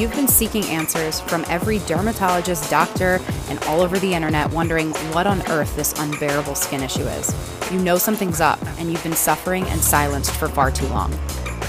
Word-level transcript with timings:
You've 0.00 0.14
been 0.14 0.28
seeking 0.28 0.64
answers 0.64 1.20
from 1.20 1.44
every 1.48 1.80
dermatologist, 1.80 2.70
doctor, 2.70 3.20
and 3.50 3.62
all 3.64 3.82
over 3.82 3.98
the 3.98 4.14
internet, 4.14 4.50
wondering 4.50 4.92
what 5.12 5.26
on 5.26 5.42
earth 5.50 5.76
this 5.76 5.92
unbearable 5.98 6.54
skin 6.54 6.82
issue 6.82 7.02
is. 7.02 7.34
You 7.70 7.78
know 7.80 7.98
something's 7.98 8.40
up, 8.40 8.58
and 8.78 8.90
you've 8.90 9.02
been 9.02 9.12
suffering 9.12 9.62
and 9.64 9.78
silenced 9.78 10.30
for 10.36 10.48
far 10.48 10.70
too 10.70 10.86
long. 10.86 11.10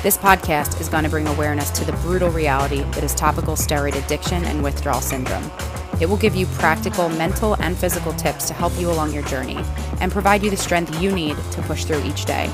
This 0.01 0.17
podcast 0.17 0.79
is 0.79 0.87
going 0.87 1.03
to 1.03 1.09
bring 1.09 1.27
awareness 1.27 1.71
to 1.71 1.83
the 1.83 1.91
brutal 2.03 2.29
reality 2.29 2.83
that 2.83 3.03
is 3.03 3.13
topical 3.13 3.55
steroid 3.55 4.01
addiction 4.01 4.45
and 4.45 4.63
withdrawal 4.63 5.01
syndrome. 5.01 5.51
It 5.99 6.07
will 6.07 6.15
give 6.15 6.33
you 6.33 6.45
practical 6.45 7.09
mental 7.09 7.55
and 7.55 7.77
physical 7.77 8.13
tips 8.13 8.47
to 8.47 8.53
help 8.53 8.71
you 8.79 8.89
along 8.89 9.11
your 9.11 9.23
journey 9.23 9.59
and 9.99 10.09
provide 10.09 10.41
you 10.41 10.49
the 10.49 10.55
strength 10.55 11.01
you 11.01 11.11
need 11.11 11.35
to 11.51 11.61
push 11.63 11.83
through 11.83 12.05
each 12.05 12.23
day. 12.23 12.49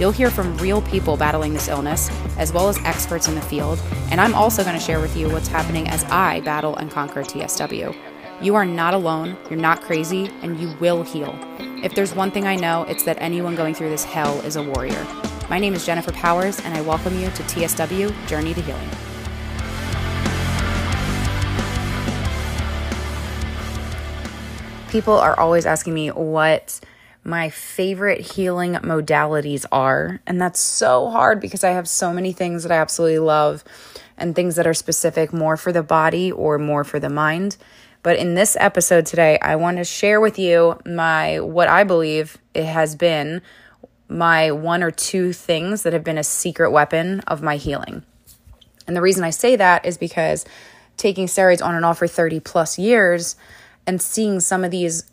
You'll 0.00 0.10
hear 0.10 0.30
from 0.30 0.56
real 0.58 0.82
people 0.82 1.16
battling 1.16 1.52
this 1.52 1.68
illness, 1.68 2.10
as 2.40 2.54
well 2.54 2.70
as 2.70 2.78
experts 2.78 3.28
in 3.28 3.34
the 3.34 3.40
field, 3.42 3.78
and 4.10 4.18
I'm 4.18 4.34
also 4.34 4.64
going 4.64 4.76
to 4.76 4.82
share 4.82 4.98
with 4.98 5.14
you 5.14 5.28
what's 5.28 5.46
happening 5.46 5.86
as 5.88 6.02
I 6.04 6.40
battle 6.40 6.74
and 6.74 6.90
conquer 6.90 7.22
TSW. 7.22 7.94
You 8.40 8.54
are 8.54 8.64
not 8.64 8.94
alone, 8.94 9.36
you're 9.50 9.60
not 9.60 9.82
crazy, 9.82 10.30
and 10.40 10.58
you 10.58 10.74
will 10.80 11.02
heal. 11.02 11.38
If 11.84 11.94
there's 11.94 12.14
one 12.14 12.30
thing 12.30 12.46
I 12.46 12.56
know, 12.56 12.84
it's 12.84 13.04
that 13.04 13.18
anyone 13.20 13.56
going 13.56 13.74
through 13.74 13.90
this 13.90 14.04
hell 14.04 14.40
is 14.40 14.56
a 14.56 14.62
warrior. 14.62 15.06
My 15.50 15.58
name 15.58 15.74
is 15.74 15.84
Jennifer 15.84 16.12
Powers, 16.12 16.58
and 16.60 16.72
I 16.74 16.80
welcome 16.80 17.18
you 17.18 17.26
to 17.26 17.42
TSW 17.42 18.26
Journey 18.26 18.54
to 18.54 18.62
Healing. 18.62 18.88
People 24.88 25.14
are 25.14 25.38
always 25.38 25.66
asking 25.66 25.92
me 25.92 26.08
what 26.08 26.80
my 27.24 27.50
favorite 27.50 28.20
healing 28.20 28.74
modalities 28.74 29.66
are. 29.70 30.20
And 30.26 30.40
that's 30.40 30.60
so 30.60 31.10
hard 31.10 31.40
because 31.40 31.64
I 31.64 31.70
have 31.70 31.88
so 31.88 32.12
many 32.12 32.32
things 32.32 32.62
that 32.62 32.72
I 32.72 32.76
absolutely 32.76 33.18
love 33.18 33.62
and 34.16 34.34
things 34.34 34.56
that 34.56 34.66
are 34.66 34.74
specific 34.74 35.32
more 35.32 35.56
for 35.56 35.72
the 35.72 35.82
body 35.82 36.32
or 36.32 36.58
more 36.58 36.84
for 36.84 36.98
the 36.98 37.10
mind. 37.10 37.56
But 38.02 38.16
in 38.16 38.34
this 38.34 38.56
episode 38.58 39.04
today, 39.04 39.38
I 39.42 39.56
want 39.56 39.76
to 39.76 39.84
share 39.84 40.20
with 40.20 40.38
you 40.38 40.78
my 40.86 41.40
what 41.40 41.68
I 41.68 41.84
believe 41.84 42.38
it 42.54 42.64
has 42.64 42.96
been 42.96 43.42
my 44.08 44.50
one 44.50 44.82
or 44.82 44.90
two 44.90 45.32
things 45.32 45.82
that 45.82 45.92
have 45.92 46.02
been 46.02 46.18
a 46.18 46.24
secret 46.24 46.70
weapon 46.70 47.20
of 47.20 47.42
my 47.42 47.56
healing. 47.56 48.02
And 48.86 48.96
the 48.96 49.02
reason 49.02 49.22
I 49.22 49.30
say 49.30 49.56
that 49.56 49.84
is 49.84 49.98
because 49.98 50.44
taking 50.96 51.26
steroids 51.26 51.64
on 51.64 51.74
and 51.74 51.84
off 51.84 51.98
for 51.98 52.08
30 52.08 52.40
plus 52.40 52.78
years, 52.78 53.36
and 53.86 54.00
seeing 54.00 54.40
some 54.40 54.62
of 54.62 54.70
these 54.70 55.09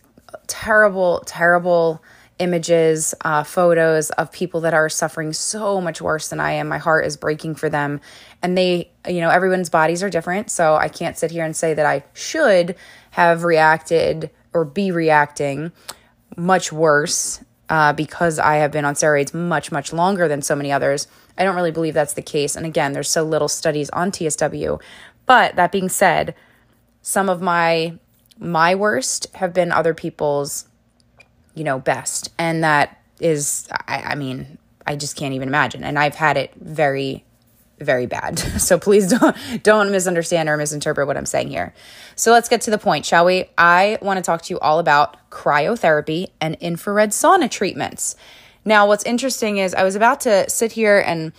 terrible, 0.47 1.23
terrible 1.25 2.03
images, 2.39 3.15
uh, 3.21 3.43
photos 3.43 4.09
of 4.11 4.31
people 4.31 4.61
that 4.61 4.73
are 4.73 4.89
suffering 4.89 5.33
so 5.33 5.81
much 5.81 6.01
worse 6.01 6.27
than 6.29 6.39
I 6.39 6.51
am. 6.53 6.67
My 6.67 6.77
heart 6.77 7.05
is 7.05 7.17
breaking 7.17 7.55
for 7.55 7.69
them. 7.69 7.99
And 8.41 8.57
they, 8.57 8.91
you 9.07 9.21
know, 9.21 9.29
everyone's 9.29 9.69
bodies 9.69 10.03
are 10.03 10.09
different. 10.09 10.51
So 10.51 10.75
I 10.75 10.87
can't 10.87 11.17
sit 11.17 11.31
here 11.31 11.43
and 11.43 11.55
say 11.55 11.73
that 11.73 11.85
I 11.85 12.03
should 12.13 12.75
have 13.11 13.43
reacted 13.43 14.29
or 14.53 14.65
be 14.65 14.91
reacting 14.91 15.71
much 16.35 16.71
worse 16.71 17.43
uh, 17.69 17.93
because 17.93 18.39
I 18.39 18.57
have 18.57 18.71
been 18.71 18.85
on 18.85 18.93
steroids 18.93 19.33
much, 19.33 19.71
much 19.71 19.91
longer 19.91 20.27
than 20.27 20.41
so 20.41 20.55
many 20.55 20.71
others. 20.71 21.07
I 21.37 21.43
don't 21.43 21.55
really 21.55 21.71
believe 21.71 21.93
that's 21.93 22.13
the 22.13 22.21
case. 22.21 22.55
And 22.55 22.65
again, 22.65 22.93
there's 22.93 23.09
so 23.09 23.23
little 23.23 23.47
studies 23.47 23.89
on 23.89 24.11
TSW. 24.11 24.79
But 25.25 25.55
that 25.55 25.71
being 25.71 25.89
said, 25.89 26.35
some 27.01 27.29
of 27.29 27.41
my 27.41 27.97
my 28.39 28.75
worst 28.75 29.27
have 29.35 29.53
been 29.53 29.71
other 29.71 29.93
people's, 29.93 30.67
you 31.53 31.63
know, 31.63 31.79
best. 31.79 32.31
And 32.37 32.63
that 32.63 33.01
is, 33.19 33.67
I, 33.87 34.01
I 34.01 34.15
mean, 34.15 34.57
I 34.85 34.95
just 34.95 35.15
can't 35.15 35.33
even 35.33 35.47
imagine. 35.47 35.83
And 35.83 35.97
I've 35.97 36.15
had 36.15 36.37
it 36.37 36.53
very, 36.55 37.23
very 37.79 38.05
bad. 38.05 38.39
So 38.57 38.77
please 38.79 39.07
don't 39.07 39.35
don't 39.63 39.91
misunderstand 39.91 40.49
or 40.49 40.57
misinterpret 40.57 41.07
what 41.07 41.15
I'm 41.15 41.25
saying 41.25 41.49
here. 41.49 41.73
So 42.15 42.31
let's 42.31 42.49
get 42.49 42.61
to 42.61 42.71
the 42.71 42.77
point, 42.77 43.05
shall 43.05 43.23
we? 43.23 43.45
I 43.57 43.97
want 44.01 44.17
to 44.17 44.21
talk 44.21 44.41
to 44.43 44.53
you 44.53 44.59
all 44.59 44.79
about 44.79 45.29
cryotherapy 45.29 46.31
and 46.41 46.55
infrared 46.55 47.11
sauna 47.11 47.49
treatments. 47.49 48.15
Now, 48.65 48.87
what's 48.87 49.05
interesting 49.05 49.59
is 49.59 49.73
I 49.73 49.83
was 49.83 49.95
about 49.95 50.21
to 50.21 50.49
sit 50.49 50.73
here 50.73 50.99
and 50.99 51.31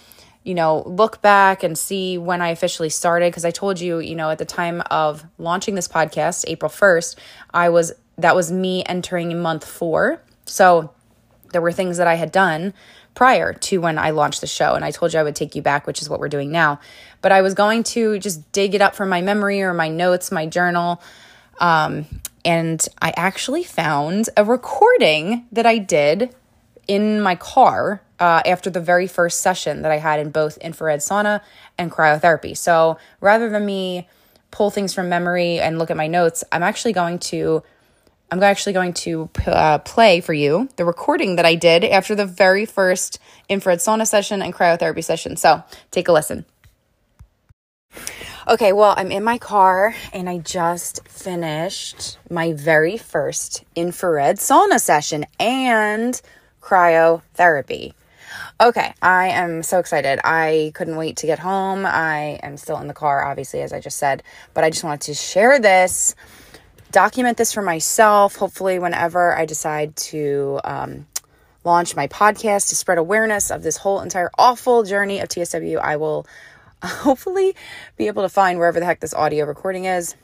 you 0.48 0.54
know, 0.54 0.82
look 0.86 1.20
back 1.20 1.62
and 1.62 1.76
see 1.76 2.16
when 2.16 2.40
I 2.40 2.48
officially 2.48 2.88
started. 2.88 3.30
Because 3.30 3.44
I 3.44 3.50
told 3.50 3.78
you, 3.78 3.98
you 3.98 4.14
know, 4.14 4.30
at 4.30 4.38
the 4.38 4.46
time 4.46 4.82
of 4.90 5.26
launching 5.36 5.74
this 5.74 5.86
podcast, 5.86 6.46
April 6.48 6.70
1st, 6.70 7.16
I 7.52 7.68
was, 7.68 7.92
that 8.16 8.34
was 8.34 8.50
me 8.50 8.82
entering 8.86 9.38
month 9.42 9.66
four. 9.66 10.22
So 10.46 10.94
there 11.52 11.60
were 11.60 11.70
things 11.70 11.98
that 11.98 12.06
I 12.06 12.14
had 12.14 12.32
done 12.32 12.72
prior 13.14 13.52
to 13.52 13.82
when 13.82 13.98
I 13.98 14.08
launched 14.08 14.40
the 14.40 14.46
show. 14.46 14.72
And 14.72 14.86
I 14.86 14.90
told 14.90 15.12
you 15.12 15.20
I 15.20 15.22
would 15.22 15.36
take 15.36 15.54
you 15.54 15.60
back, 15.60 15.86
which 15.86 16.00
is 16.00 16.08
what 16.08 16.18
we're 16.18 16.30
doing 16.30 16.50
now. 16.50 16.80
But 17.20 17.30
I 17.30 17.42
was 17.42 17.52
going 17.52 17.82
to 17.84 18.18
just 18.18 18.50
dig 18.50 18.74
it 18.74 18.80
up 18.80 18.94
from 18.94 19.10
my 19.10 19.20
memory 19.20 19.60
or 19.60 19.74
my 19.74 19.88
notes, 19.90 20.32
my 20.32 20.46
journal. 20.46 21.02
Um, 21.60 22.06
and 22.46 22.82
I 23.02 23.12
actually 23.18 23.64
found 23.64 24.30
a 24.34 24.46
recording 24.46 25.44
that 25.52 25.66
I 25.66 25.76
did 25.76 26.34
in 26.86 27.20
my 27.20 27.34
car 27.34 28.00
uh, 28.20 28.42
after 28.44 28.70
the 28.70 28.80
very 28.80 29.06
first 29.06 29.40
session 29.40 29.82
that 29.82 29.90
I 29.90 29.98
had 29.98 30.20
in 30.20 30.30
both 30.30 30.56
infrared 30.58 31.00
sauna 31.00 31.40
and 31.76 31.90
cryotherapy. 31.90 32.56
So 32.56 32.98
rather 33.20 33.48
than 33.48 33.64
me 33.64 34.08
pull 34.50 34.70
things 34.70 34.94
from 34.94 35.08
memory 35.08 35.58
and 35.58 35.78
look 35.78 35.90
at 35.90 35.96
my 35.96 36.06
notes, 36.06 36.44
I'm 36.50 36.62
actually 36.62 36.92
going 36.92 37.18
to 37.20 37.62
I'm 38.30 38.42
actually 38.42 38.74
going 38.74 38.92
to 38.92 39.30
uh, 39.46 39.78
play 39.78 40.20
for 40.20 40.34
you 40.34 40.68
the 40.76 40.84
recording 40.84 41.36
that 41.36 41.46
I 41.46 41.54
did 41.54 41.82
after 41.82 42.14
the 42.14 42.26
very 42.26 42.66
first 42.66 43.18
infrared 43.48 43.78
sauna 43.78 44.06
session 44.06 44.42
and 44.42 44.52
cryotherapy 44.52 45.02
session. 45.02 45.36
So 45.36 45.62
take 45.90 46.08
a 46.08 46.12
listen. 46.12 46.44
Okay, 48.46 48.72
well, 48.72 48.94
I'm 48.96 49.10
in 49.10 49.24
my 49.24 49.38
car 49.38 49.94
and 50.12 50.28
I 50.28 50.38
just 50.38 51.06
finished 51.08 52.18
my 52.30 52.52
very 52.52 52.96
first 52.98 53.64
infrared 53.74 54.36
sauna 54.36 54.80
session 54.80 55.24
and 55.38 56.20
cryotherapy. 56.62 57.92
Okay, 58.60 58.92
I 59.00 59.28
am 59.28 59.62
so 59.62 59.78
excited. 59.78 60.18
I 60.24 60.72
couldn't 60.74 60.96
wait 60.96 61.18
to 61.18 61.26
get 61.26 61.38
home. 61.38 61.86
I 61.86 62.40
am 62.42 62.56
still 62.56 62.76
in 62.78 62.88
the 62.88 62.94
car, 62.94 63.24
obviously, 63.24 63.60
as 63.60 63.72
I 63.72 63.78
just 63.78 63.98
said, 63.98 64.24
but 64.52 64.64
I 64.64 64.70
just 64.70 64.82
wanted 64.82 65.02
to 65.02 65.14
share 65.14 65.60
this, 65.60 66.16
document 66.90 67.38
this 67.38 67.52
for 67.52 67.62
myself. 67.62 68.34
Hopefully, 68.34 68.80
whenever 68.80 69.32
I 69.38 69.46
decide 69.46 69.94
to 69.96 70.58
um, 70.64 71.06
launch 71.62 71.94
my 71.94 72.08
podcast 72.08 72.70
to 72.70 72.74
spread 72.74 72.98
awareness 72.98 73.52
of 73.52 73.62
this 73.62 73.76
whole 73.76 74.00
entire 74.00 74.28
awful 74.36 74.82
journey 74.82 75.20
of 75.20 75.28
TSW, 75.28 75.78
I 75.78 75.94
will 75.94 76.26
hopefully 76.82 77.54
be 77.96 78.08
able 78.08 78.24
to 78.24 78.28
find 78.28 78.58
wherever 78.58 78.80
the 78.80 78.86
heck 78.86 78.98
this 78.98 79.14
audio 79.14 79.44
recording 79.44 79.84
is. 79.84 80.16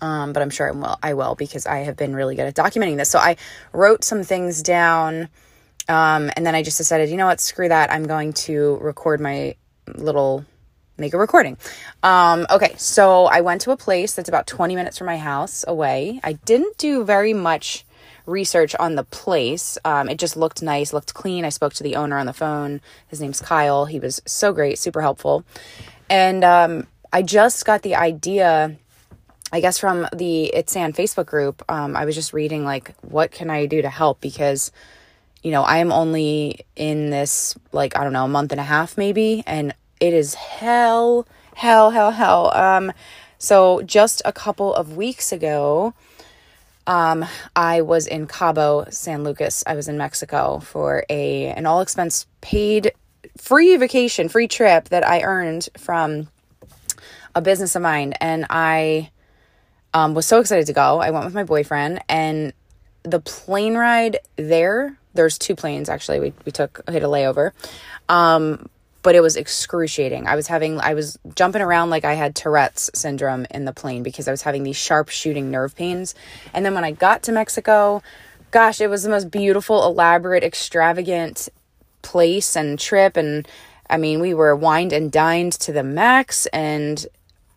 Um, 0.00 0.32
but 0.32 0.42
I'm 0.42 0.48
sure 0.48 0.68
I 0.68 0.70
will, 0.70 0.98
I 1.02 1.12
will 1.12 1.34
because 1.34 1.66
I 1.66 1.80
have 1.80 1.98
been 1.98 2.16
really 2.16 2.34
good 2.34 2.46
at 2.46 2.54
documenting 2.54 2.96
this. 2.96 3.10
So 3.10 3.18
I 3.18 3.36
wrote 3.74 4.04
some 4.04 4.22
things 4.22 4.62
down 4.62 5.28
um, 5.88 6.30
and 6.36 6.46
then 6.46 6.54
I 6.54 6.62
just 6.62 6.78
decided, 6.78 7.10
you 7.10 7.16
know 7.16 7.26
what, 7.26 7.40
screw 7.40 7.68
that. 7.68 7.92
I'm 7.92 8.06
going 8.06 8.32
to 8.34 8.78
record 8.80 9.20
my 9.20 9.56
little 9.94 10.44
make 10.98 11.14
a 11.14 11.18
recording. 11.18 11.56
Um, 12.02 12.46
okay, 12.50 12.74
so 12.76 13.26
I 13.26 13.40
went 13.40 13.62
to 13.62 13.70
a 13.70 13.76
place 13.76 14.14
that's 14.14 14.28
about 14.28 14.46
20 14.46 14.74
minutes 14.76 14.98
from 14.98 15.06
my 15.06 15.18
house 15.18 15.64
away. 15.66 16.20
I 16.22 16.34
didn't 16.34 16.78
do 16.78 17.04
very 17.04 17.32
much 17.32 17.84
research 18.26 18.74
on 18.76 18.94
the 18.94 19.04
place. 19.04 19.78
Um, 19.84 20.08
it 20.08 20.18
just 20.18 20.36
looked 20.36 20.62
nice, 20.62 20.92
looked 20.92 21.14
clean. 21.14 21.44
I 21.44 21.48
spoke 21.48 21.74
to 21.74 21.82
the 21.82 21.96
owner 21.96 22.18
on 22.18 22.26
the 22.26 22.32
phone. 22.32 22.80
His 23.08 23.20
name's 23.20 23.40
Kyle. 23.40 23.86
He 23.86 23.98
was 23.98 24.22
so 24.26 24.52
great, 24.52 24.78
super 24.78 25.00
helpful. 25.00 25.44
And 26.08 26.44
um, 26.44 26.86
I 27.12 27.22
just 27.22 27.64
got 27.64 27.82
the 27.82 27.96
idea, 27.96 28.76
I 29.52 29.60
guess, 29.60 29.78
from 29.78 30.06
the 30.14 30.52
ITSAN 30.54 30.94
Facebook 30.94 31.26
group. 31.26 31.62
Um, 31.68 31.96
I 31.96 32.04
was 32.04 32.14
just 32.14 32.32
reading, 32.32 32.64
like, 32.64 32.94
what 33.00 33.32
can 33.32 33.50
I 33.50 33.66
do 33.66 33.82
to 33.82 33.90
help? 33.90 34.20
Because 34.20 34.70
you 35.42 35.50
know, 35.50 35.62
I 35.62 35.78
am 35.78 35.92
only 35.92 36.64
in 36.76 37.10
this 37.10 37.56
like 37.72 37.96
I 37.96 38.04
don't 38.04 38.12
know, 38.12 38.24
a 38.24 38.28
month 38.28 38.52
and 38.52 38.60
a 38.60 38.64
half 38.64 38.96
maybe, 38.96 39.42
and 39.46 39.74
it 40.00 40.14
is 40.14 40.34
hell, 40.34 41.26
hell, 41.54 41.90
hell, 41.90 42.10
hell. 42.12 42.54
Um 42.54 42.92
so 43.38 43.82
just 43.82 44.22
a 44.24 44.32
couple 44.32 44.72
of 44.72 44.96
weeks 44.96 45.32
ago, 45.32 45.94
um 46.86 47.24
I 47.56 47.80
was 47.80 48.06
in 48.06 48.26
Cabo 48.26 48.86
San 48.90 49.24
Lucas. 49.24 49.64
I 49.66 49.74
was 49.74 49.88
in 49.88 49.98
Mexico 49.98 50.60
for 50.60 51.04
a 51.10 51.46
an 51.46 51.66
all 51.66 51.80
expense 51.80 52.26
paid 52.40 52.92
free 53.36 53.76
vacation, 53.76 54.28
free 54.28 54.48
trip 54.48 54.88
that 54.90 55.06
I 55.06 55.22
earned 55.22 55.68
from 55.76 56.28
a 57.34 57.40
business 57.40 57.74
of 57.74 57.82
mine 57.82 58.12
and 58.20 58.46
I 58.50 59.10
um, 59.94 60.14
was 60.14 60.26
so 60.26 60.40
excited 60.40 60.66
to 60.66 60.72
go. 60.72 61.00
I 61.00 61.10
went 61.10 61.24
with 61.24 61.34
my 61.34 61.44
boyfriend 61.44 62.00
and 62.08 62.52
the 63.02 63.20
plane 63.20 63.74
ride 63.74 64.18
there 64.36 64.98
there's 65.14 65.38
two 65.38 65.54
planes 65.54 65.88
actually. 65.88 66.20
We 66.20 66.32
we 66.44 66.52
took 66.52 66.82
hit 66.88 67.02
a 67.02 67.08
layover. 67.08 67.52
Um, 68.08 68.68
but 69.02 69.14
it 69.14 69.20
was 69.20 69.36
excruciating. 69.36 70.26
I 70.26 70.36
was 70.36 70.46
having 70.46 70.80
I 70.80 70.94
was 70.94 71.18
jumping 71.34 71.62
around 71.62 71.90
like 71.90 72.04
I 72.04 72.14
had 72.14 72.34
Tourette's 72.34 72.90
syndrome 72.94 73.46
in 73.50 73.64
the 73.64 73.72
plane 73.72 74.02
because 74.02 74.28
I 74.28 74.30
was 74.30 74.42
having 74.42 74.62
these 74.62 74.76
sharp 74.76 75.08
shooting 75.08 75.50
nerve 75.50 75.74
pains. 75.74 76.14
And 76.54 76.64
then 76.64 76.74
when 76.74 76.84
I 76.84 76.92
got 76.92 77.22
to 77.24 77.32
Mexico, 77.32 78.02
gosh, 78.50 78.80
it 78.80 78.88
was 78.88 79.02
the 79.02 79.10
most 79.10 79.30
beautiful, 79.30 79.84
elaborate, 79.84 80.44
extravagant 80.44 81.48
place 82.02 82.56
and 82.56 82.78
trip 82.78 83.16
and 83.16 83.46
I 83.90 83.98
mean, 83.98 84.20
we 84.20 84.32
were 84.32 84.56
wined 84.56 84.92
and 84.92 85.12
dined 85.12 85.52
to 85.54 85.72
the 85.72 85.82
max 85.82 86.46
and 86.46 87.04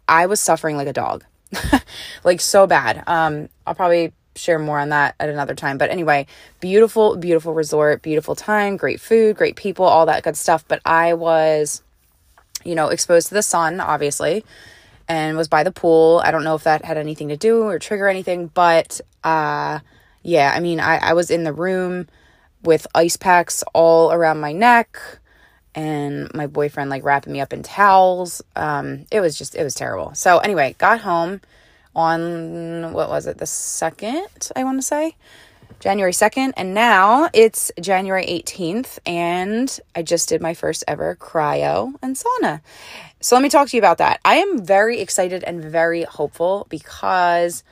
I 0.08 0.25
was 0.25 0.42
suffering 0.42 0.75
like 0.75 0.88
a 0.88 0.94
dog. 0.94 1.24
like 2.24 2.42
so 2.42 2.66
bad. 2.66 3.04
Um 3.08 3.50
I'll 3.68 3.75
probably 3.75 4.13
share 4.36 4.60
more 4.60 4.80
on 4.80 4.90
that 4.90 5.16
at 5.20 5.30
another 5.30 5.56
time. 5.56 5.78
But 5.78 5.90
anyway, 5.90 6.28
beautiful, 6.60 7.16
beautiful 7.16 7.54
resort, 7.54 8.02
beautiful 8.02 8.36
time, 8.36 8.78
great 8.78 9.00
food, 9.00 9.36
great 9.36 9.56
people, 9.56 9.86
all 9.86 10.06
that 10.06 10.24
good 10.24 10.38
stuff. 10.38 10.66
But 10.68 10.82
I 10.86 11.14
was, 11.14 11.82
you 12.64 12.76
know, 12.76 12.90
exposed 12.90 13.28
to 13.30 13.34
the 13.34 13.44
sun, 13.44 13.80
obviously, 13.80 14.44
and 15.08 15.38
was 15.38 15.48
by 15.48 15.64
the 15.64 15.72
pool. 15.72 16.22
I 16.24 16.32
don't 16.32 16.44
know 16.44 16.56
if 16.56 16.64
that 16.64 16.86
had 16.86 16.98
anything 16.98 17.30
to 17.30 17.38
do 17.38 17.64
or 17.64 17.80
trigger 17.80 18.08
anything, 18.08 18.48
but 18.48 19.02
uh, 19.24 19.80
yeah, 20.24 20.54
I 20.56 20.60
mean, 20.60 20.80
I, 20.80 20.98
I 20.98 21.14
was 21.14 21.30
in 21.32 21.44
the 21.44 21.54
room 21.54 22.08
with 22.64 22.88
ice 22.96 23.18
packs 23.18 23.64
all 23.74 24.12
around 24.12 24.40
my 24.40 24.52
neck 24.52 25.00
and 25.76 26.34
my 26.34 26.48
boyfriend 26.48 26.90
like 26.90 27.04
wrapping 27.04 27.34
me 27.34 27.42
up 27.42 27.54
in 27.54 27.62
towels. 27.62 28.42
Um, 28.56 29.06
it 29.12 29.22
was 29.22 29.38
just, 29.38 29.56
it 29.56 29.64
was 29.64 29.76
terrible. 29.76 30.16
So 30.16 30.40
anyway, 30.40 30.76
got 30.78 31.02
home 31.02 31.42
on 31.95 32.94
what 32.94 33.09
was 33.09 33.27
it, 33.27 33.38
the 33.38 33.45
second, 33.45 34.51
I 34.56 34.63
want 34.63 34.80
to 34.80 34.86
say. 34.86 35.15
January 35.80 36.13
2nd, 36.13 36.53
and 36.57 36.74
now 36.74 37.30
it's 37.33 37.71
January 37.80 38.25
18th, 38.25 38.97
and 39.06 39.80
I 39.95 40.03
just 40.03 40.30
did 40.30 40.42
my 40.42 40.53
first 40.53 40.83
ever 40.88 41.15
cryo 41.15 41.94
and 42.01 42.15
sauna. 42.15 42.62
So 43.19 43.36
let 43.36 43.42
me 43.42 43.50
talk 43.50 43.68
to 43.69 43.77
you 43.77 43.81
about 43.81 43.97
that. 43.97 44.19
I 44.24 44.36
am 44.38 44.65
very 44.65 45.00
excited 45.00 45.44
and 45.44 45.63
very 45.63 46.03
hopeful 46.03 46.68
because 46.69 47.63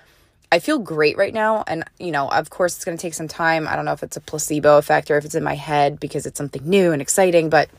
I 0.51 0.59
feel 0.59 0.79
great 0.79 1.17
right 1.17 1.33
now. 1.33 1.63
And, 1.65 1.83
you 1.99 2.11
know, 2.11 2.29
of 2.29 2.49
course, 2.49 2.75
it's 2.75 2.85
going 2.85 2.97
to 2.97 3.01
take 3.01 3.13
some 3.13 3.27
time. 3.27 3.67
I 3.67 3.75
don't 3.75 3.85
know 3.85 3.93
if 3.93 4.03
it's 4.03 4.17
a 4.17 4.21
placebo 4.21 4.77
effect 4.77 5.09
or 5.09 5.17
if 5.17 5.25
it's 5.25 5.35
in 5.35 5.43
my 5.43 5.55
head 5.55 5.99
because 5.99 6.25
it's 6.25 6.37
something 6.37 6.67
new 6.67 6.91
and 6.91 7.01
exciting, 7.01 7.49
but 7.49 7.69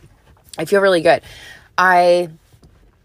I 0.59 0.65
feel 0.65 0.81
really 0.81 1.01
good. 1.01 1.23
I 1.79 2.31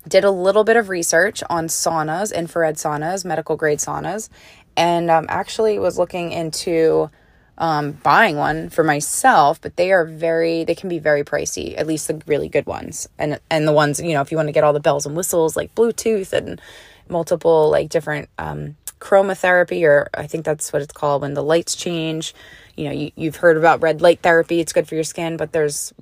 did 0.09 0.23
a 0.23 0.31
little 0.31 0.63
bit 0.63 0.75
of 0.75 0.89
research 0.89 1.43
on 1.49 1.67
saunas, 1.67 2.33
infrared 2.33 2.75
saunas, 2.75 3.23
medical 3.23 3.55
grade 3.55 3.79
saunas, 3.79 4.29
and 4.75 5.09
um, 5.09 5.25
actually 5.29 5.79
was 5.79 5.97
looking 5.97 6.31
into 6.31 7.09
um, 7.57 7.91
buying 7.91 8.35
one 8.35 8.69
for 8.69 8.83
myself. 8.83 9.61
But 9.61 9.75
they 9.75 9.91
are 9.91 10.05
very, 10.05 10.63
they 10.63 10.75
can 10.75 10.89
be 10.89 10.99
very 10.99 11.23
pricey. 11.23 11.77
At 11.77 11.87
least 11.87 12.07
the 12.07 12.21
really 12.25 12.49
good 12.49 12.65
ones, 12.65 13.07
and 13.17 13.39
and 13.49 13.67
the 13.67 13.73
ones 13.73 13.99
you 14.01 14.13
know, 14.13 14.21
if 14.21 14.31
you 14.31 14.37
want 14.37 14.47
to 14.47 14.53
get 14.53 14.63
all 14.63 14.73
the 14.73 14.79
bells 14.79 15.05
and 15.05 15.15
whistles 15.15 15.55
like 15.55 15.73
Bluetooth 15.75 16.33
and 16.33 16.59
multiple 17.07 17.69
like 17.69 17.89
different 17.89 18.29
um, 18.37 18.75
chromotherapy, 18.99 19.83
or 19.83 20.09
I 20.13 20.27
think 20.27 20.45
that's 20.45 20.71
what 20.73 20.81
it's 20.81 20.93
called 20.93 21.21
when 21.21 21.33
the 21.33 21.43
lights 21.43 21.75
change. 21.75 22.33
You 22.75 22.85
know, 22.85 22.91
you, 22.91 23.11
you've 23.15 23.35
heard 23.35 23.57
about 23.57 23.81
red 23.81 24.01
light 24.01 24.21
therapy. 24.21 24.59
It's 24.59 24.73
good 24.73 24.87
for 24.87 24.95
your 24.95 25.03
skin, 25.03 25.37
but 25.37 25.51
there's 25.51 25.93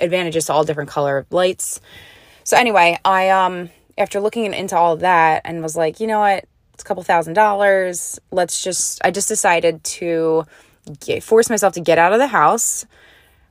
advantages 0.00 0.46
to 0.46 0.52
all 0.52 0.64
different 0.64 0.90
color 0.90 1.26
lights. 1.30 1.80
So 2.44 2.56
anyway, 2.56 2.98
I 3.04 3.30
um 3.30 3.70
after 3.98 4.20
looking 4.20 4.52
into 4.52 4.76
all 4.76 4.96
that 4.96 5.42
and 5.44 5.62
was 5.62 5.76
like, 5.76 6.00
you 6.00 6.06
know 6.06 6.20
what, 6.20 6.44
it's 6.74 6.82
a 6.82 6.86
couple 6.86 7.02
thousand 7.02 7.34
dollars. 7.34 8.18
Let's 8.30 8.62
just 8.62 9.00
I 9.04 9.10
just 9.10 9.28
decided 9.28 9.82
to 9.84 10.44
get, 11.00 11.22
force 11.22 11.48
myself 11.50 11.74
to 11.74 11.80
get 11.80 11.98
out 11.98 12.12
of 12.12 12.18
the 12.18 12.26
house, 12.26 12.84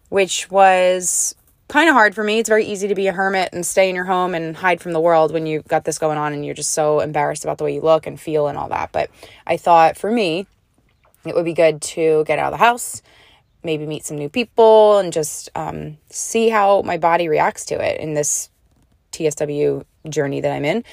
which 0.09 0.49
was 0.49 1.35
kind 1.67 1.87
of 1.87 1.93
hard 1.93 2.13
for 2.13 2.23
me. 2.23 2.39
It's 2.39 2.49
very 2.49 2.65
easy 2.65 2.89
to 2.89 2.95
be 2.95 3.07
a 3.07 3.13
hermit 3.13 3.49
and 3.53 3.65
stay 3.65 3.89
in 3.89 3.95
your 3.95 4.03
home 4.03 4.35
and 4.35 4.57
hide 4.57 4.81
from 4.81 4.91
the 4.91 4.99
world 4.99 5.31
when 5.31 5.45
you've 5.45 5.67
got 5.67 5.85
this 5.85 5.97
going 5.97 6.17
on 6.17 6.33
and 6.33 6.45
you're 6.45 6.53
just 6.53 6.71
so 6.71 6.99
embarrassed 6.99 7.45
about 7.45 7.57
the 7.57 7.63
way 7.63 7.73
you 7.73 7.81
look 7.81 8.05
and 8.05 8.19
feel 8.19 8.47
and 8.47 8.57
all 8.57 8.67
that. 8.69 8.91
But 8.91 9.09
I 9.47 9.55
thought 9.55 9.97
for 9.97 10.11
me, 10.11 10.47
it 11.25 11.33
would 11.33 11.45
be 11.45 11.53
good 11.53 11.81
to 11.81 12.25
get 12.25 12.39
out 12.39 12.51
of 12.51 12.59
the 12.59 12.65
house, 12.65 13.01
maybe 13.63 13.85
meet 13.85 14.05
some 14.05 14.17
new 14.17 14.27
people, 14.27 14.97
and 14.97 15.13
just 15.13 15.49
um, 15.55 15.97
see 16.09 16.49
how 16.49 16.81
my 16.81 16.97
body 16.97 17.29
reacts 17.29 17.63
to 17.65 17.75
it 17.75 18.01
in 18.01 18.15
this 18.15 18.49
TSW 19.11 19.83
journey 20.09 20.41
that 20.41 20.51
I'm 20.51 20.65
in. 20.65 20.83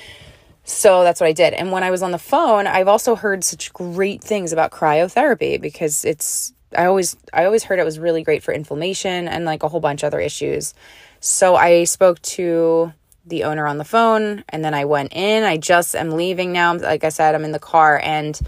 So 0.64 1.02
that's 1.02 1.20
what 1.20 1.28
I 1.28 1.32
did. 1.32 1.54
And 1.54 1.72
when 1.72 1.82
I 1.82 1.90
was 1.90 2.02
on 2.02 2.10
the 2.10 2.18
phone, 2.18 2.66
I've 2.66 2.88
also 2.88 3.16
heard 3.16 3.42
such 3.42 3.72
great 3.72 4.22
things 4.22 4.52
about 4.52 4.70
cryotherapy 4.70 5.60
because 5.60 6.04
it's 6.04 6.52
I 6.76 6.84
always 6.84 7.16
I 7.32 7.46
always 7.46 7.64
heard 7.64 7.78
it 7.78 7.84
was 7.84 7.98
really 7.98 8.22
great 8.22 8.42
for 8.42 8.52
inflammation 8.52 9.28
and 9.28 9.44
like 9.46 9.62
a 9.62 9.68
whole 9.68 9.80
bunch 9.80 10.02
of 10.02 10.08
other 10.08 10.20
issues. 10.20 10.74
So 11.20 11.56
I 11.56 11.84
spoke 11.84 12.20
to 12.22 12.92
the 13.24 13.44
owner 13.44 13.66
on 13.66 13.78
the 13.78 13.84
phone 13.84 14.44
and 14.50 14.64
then 14.64 14.74
I 14.74 14.84
went 14.84 15.14
in. 15.14 15.42
I 15.44 15.56
just 15.56 15.94
am 15.94 16.10
leaving 16.10 16.52
now. 16.52 16.74
Like 16.76 17.04
I 17.04 17.08
said, 17.08 17.34
I'm 17.34 17.44
in 17.44 17.52
the 17.52 17.58
car 17.58 18.00
and 18.02 18.38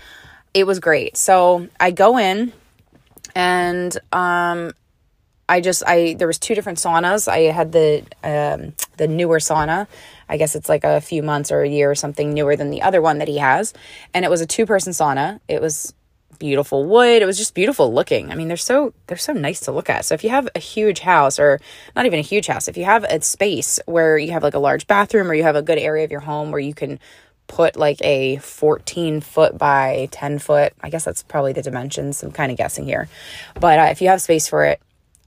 it 0.53 0.67
was 0.67 0.79
great. 0.79 1.17
So 1.17 1.69
I 1.79 1.91
go 1.91 2.19
in 2.19 2.53
and 3.35 3.97
um 4.13 4.73
I 5.51 5.61
just 5.61 5.83
I 5.85 6.15
there 6.15 6.29
was 6.29 6.39
two 6.39 6.55
different 6.55 6.79
saunas. 6.79 7.27
I 7.27 7.53
had 7.53 7.73
the 7.73 8.05
um, 8.23 8.75
the 8.99 9.09
newer 9.09 9.41
sauna. 9.41 9.89
I 10.29 10.37
guess 10.37 10.55
it's 10.55 10.69
like 10.69 10.85
a 10.85 11.01
few 11.01 11.25
months 11.25 11.51
or 11.51 11.63
a 11.63 11.69
year 11.69 11.91
or 11.91 11.97
something 11.97 12.33
newer 12.33 12.55
than 12.55 12.71
the 12.71 12.83
other 12.83 13.03
one 13.03 13.19
that 13.19 13.27
he 13.27 13.39
has, 13.39 13.75
and 14.15 14.25
it 14.25 14.31
was 14.31 14.41
a 14.41 14.47
two 14.47 14.65
person 14.65 14.93
sauna. 14.93 15.41
It 15.49 15.61
was 15.61 15.93
beautiful 16.39 16.87
wood. 16.87 17.21
It 17.21 17.27
was 17.27 17.37
just 17.37 17.55
beautiful 17.55 17.93
looking. 17.93 18.31
I 18.31 18.37
mean, 18.37 18.47
they're 18.47 18.57
so 18.57 18.95
they're 19.09 19.17
so 19.17 19.33
nice 19.33 19.61
to 19.61 19.73
look 19.73 19.91
at. 19.91 20.05
So 20.05 20.15
if 20.15 20.23
you 20.23 20.31
have 20.31 20.49
a 20.55 20.61
huge 20.61 21.01
house 21.01 21.41
or 21.41 21.61
not 21.97 22.07
even 22.07 22.21
a 22.21 22.23
huge 22.23 22.47
house, 22.47 22.69
if 22.69 22.77
you 22.77 22.85
have 22.85 23.03
a 23.03 23.21
space 23.21 23.81
where 23.87 24.17
you 24.17 24.31
have 24.31 24.45
like 24.45 24.55
a 24.55 24.61
large 24.61 24.87
bathroom 24.87 25.29
or 25.29 25.35
you 25.35 25.43
have 25.43 25.57
a 25.57 25.63
good 25.63 25.79
area 25.79 26.05
of 26.05 26.13
your 26.13 26.21
home 26.21 26.53
where 26.53 26.61
you 26.61 26.75
can 26.75 27.01
put 27.49 27.75
like 27.75 27.99
a 28.03 28.37
14 28.37 29.21
foot 29.21 29.59
by 29.59 30.09
10 30.13 30.39
foot, 30.39 30.73
I 30.81 30.91
guess 30.91 31.05
that's 31.05 31.25
probably 31.25 31.53
the 31.53 31.63
dimensions. 31.63 32.23
I'm 32.23 32.31
kind 32.31 32.53
of 32.53 32.57
guessing 32.57 32.85
here. 32.85 33.09
But 33.59 33.79
uh, 33.81 33.89
if 33.91 34.01
you 34.01 34.09
have 34.09 34.23
space 34.23 34.47
for 34.47 34.65
it, 34.65 34.81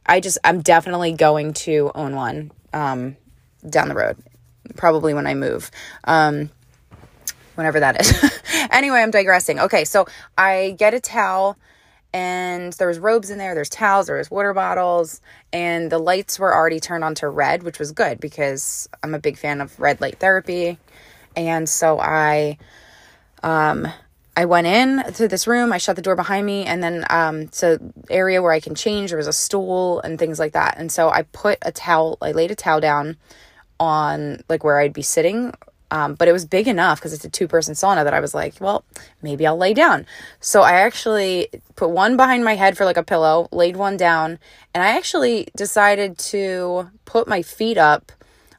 I 0.06 0.20
just 0.20 0.38
I'm 0.44 0.62
definitely 0.62 1.14
going 1.14 1.54
to 1.54 1.92
own 1.96 2.16
one 2.16 2.52
um, 2.74 3.18
down 3.68 3.90
the 3.90 3.96
road, 3.96 4.18
probably 4.76 5.14
when 5.14 5.28
I 5.28 5.34
move. 5.34 5.72
Um, 6.04 6.50
whenever 7.56 7.80
that 7.80 8.02
is. 8.02 8.42
anyway, 8.72 9.00
I'm 9.00 9.12
digressing. 9.12 9.60
Okay, 9.60 9.86
so 9.86 10.08
I 10.38 10.76
get 10.78 10.94
a 10.94 11.00
towel 11.00 11.58
and 12.14 12.74
there 12.74 12.88
was 12.88 13.00
robes 13.00 13.32
in 13.32 13.40
there, 13.40 13.56
there's 13.56 13.70
towels, 13.70 14.06
there 14.06 14.18
was 14.18 14.30
water 14.30 14.54
bottles, 14.54 15.20
and 15.52 15.92
the 15.92 15.98
lights 15.98 16.38
were 16.38 16.54
already 16.54 16.80
turned 16.80 17.04
on 17.04 17.16
to 17.16 17.28
red, 17.28 17.64
which 17.64 17.80
was 17.80 17.92
good 17.92 18.20
because 18.20 18.88
I'm 19.02 19.16
a 19.16 19.20
big 19.20 19.38
fan 19.38 19.62
of 19.62 19.80
red 19.80 20.00
light 20.00 20.20
therapy. 20.20 20.78
And 21.36 21.68
so 21.68 22.00
I 22.00 22.60
um 23.42 23.88
I 24.36 24.46
went 24.46 24.66
in 24.66 25.04
to 25.14 25.28
this 25.28 25.46
room, 25.46 25.72
I 25.72 25.78
shut 25.78 25.96
the 25.96 26.02
door 26.02 26.16
behind 26.16 26.46
me, 26.46 26.66
and 26.66 26.82
then 26.82 27.06
um, 27.10 27.50
an 27.62 27.94
area 28.10 28.42
where 28.42 28.52
I 28.52 28.60
can 28.60 28.74
change. 28.74 29.12
There 29.12 29.18
was 29.18 29.28
a 29.28 29.34
stool 29.34 30.00
and 30.02 30.18
things 30.18 30.40
like 30.40 30.54
that. 30.54 30.78
And 30.78 30.92
so 30.92 31.10
I 31.10 31.24
put 31.24 31.60
a 31.62 31.72
towel, 31.72 32.18
I 32.22 32.32
laid 32.32 32.50
a 32.50 32.56
towel 32.56 32.80
down 32.80 33.18
on 33.80 34.44
like 34.50 34.64
where 34.64 34.80
I'd 34.80 34.94
be 34.94 35.04
sitting. 35.04 35.54
Um, 35.92 36.16
but 36.16 36.28
it 36.28 36.32
was 36.32 36.46
big 36.46 36.68
enough 36.68 37.00
because 37.00 37.14
it's 37.14 37.26
a 37.26 37.30
two 37.30 37.48
person 37.48 37.76
sauna 37.76 38.04
that 38.04 38.16
I 38.16 38.20
was 38.20 38.34
like, 38.34 38.56
well, 38.60 38.84
maybe 39.22 39.46
I'll 39.46 39.58
lay 39.58 39.76
down. 39.76 40.08
So 40.40 40.64
I 40.64 40.74
actually 40.74 41.50
put 41.76 41.92
one 41.92 42.18
behind 42.18 42.44
my 42.44 42.56
head 42.56 42.76
for 42.76 42.86
like 42.86 42.98
a 42.98 43.04
pillow, 43.04 43.48
laid 43.52 43.78
one 43.78 43.96
down, 43.96 44.40
and 44.74 44.84
I 44.84 44.98
actually 44.98 45.50
decided 45.56 46.18
to 46.18 46.90
put 47.06 47.28
my 47.28 47.44
feet 47.44 47.78
up, 47.78 48.12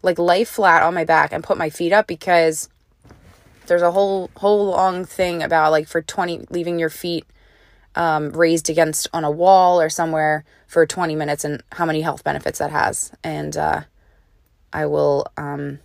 like 0.02 0.20
lay 0.20 0.44
flat 0.44 0.84
on 0.84 0.94
my 0.94 1.04
back 1.04 1.32
and 1.32 1.42
put 1.42 1.58
my 1.58 1.70
feet 1.70 1.92
up 1.92 2.06
because 2.06 2.68
there's 3.66 3.82
a 3.82 3.90
whole 3.90 4.30
whole 4.36 4.66
long 4.66 5.04
thing 5.04 5.42
about 5.42 5.70
like 5.70 5.88
for 5.88 6.02
20 6.02 6.46
leaving 6.50 6.78
your 6.78 6.90
feet 6.90 7.24
um, 7.94 8.30
raised 8.30 8.68
against 8.68 9.08
on 9.12 9.24
a 9.24 9.30
wall 9.30 9.80
or 9.80 9.88
somewhere 9.88 10.44
for 10.66 10.86
20 10.86 11.14
minutes 11.14 11.44
and 11.44 11.62
how 11.72 11.84
many 11.84 12.00
health 12.00 12.24
benefits 12.24 12.58
that 12.58 12.70
has. 12.70 13.12
And 13.22 13.56
uh, 13.56 13.82
i 14.72 14.86
will 14.86 15.26
um, 15.36 15.78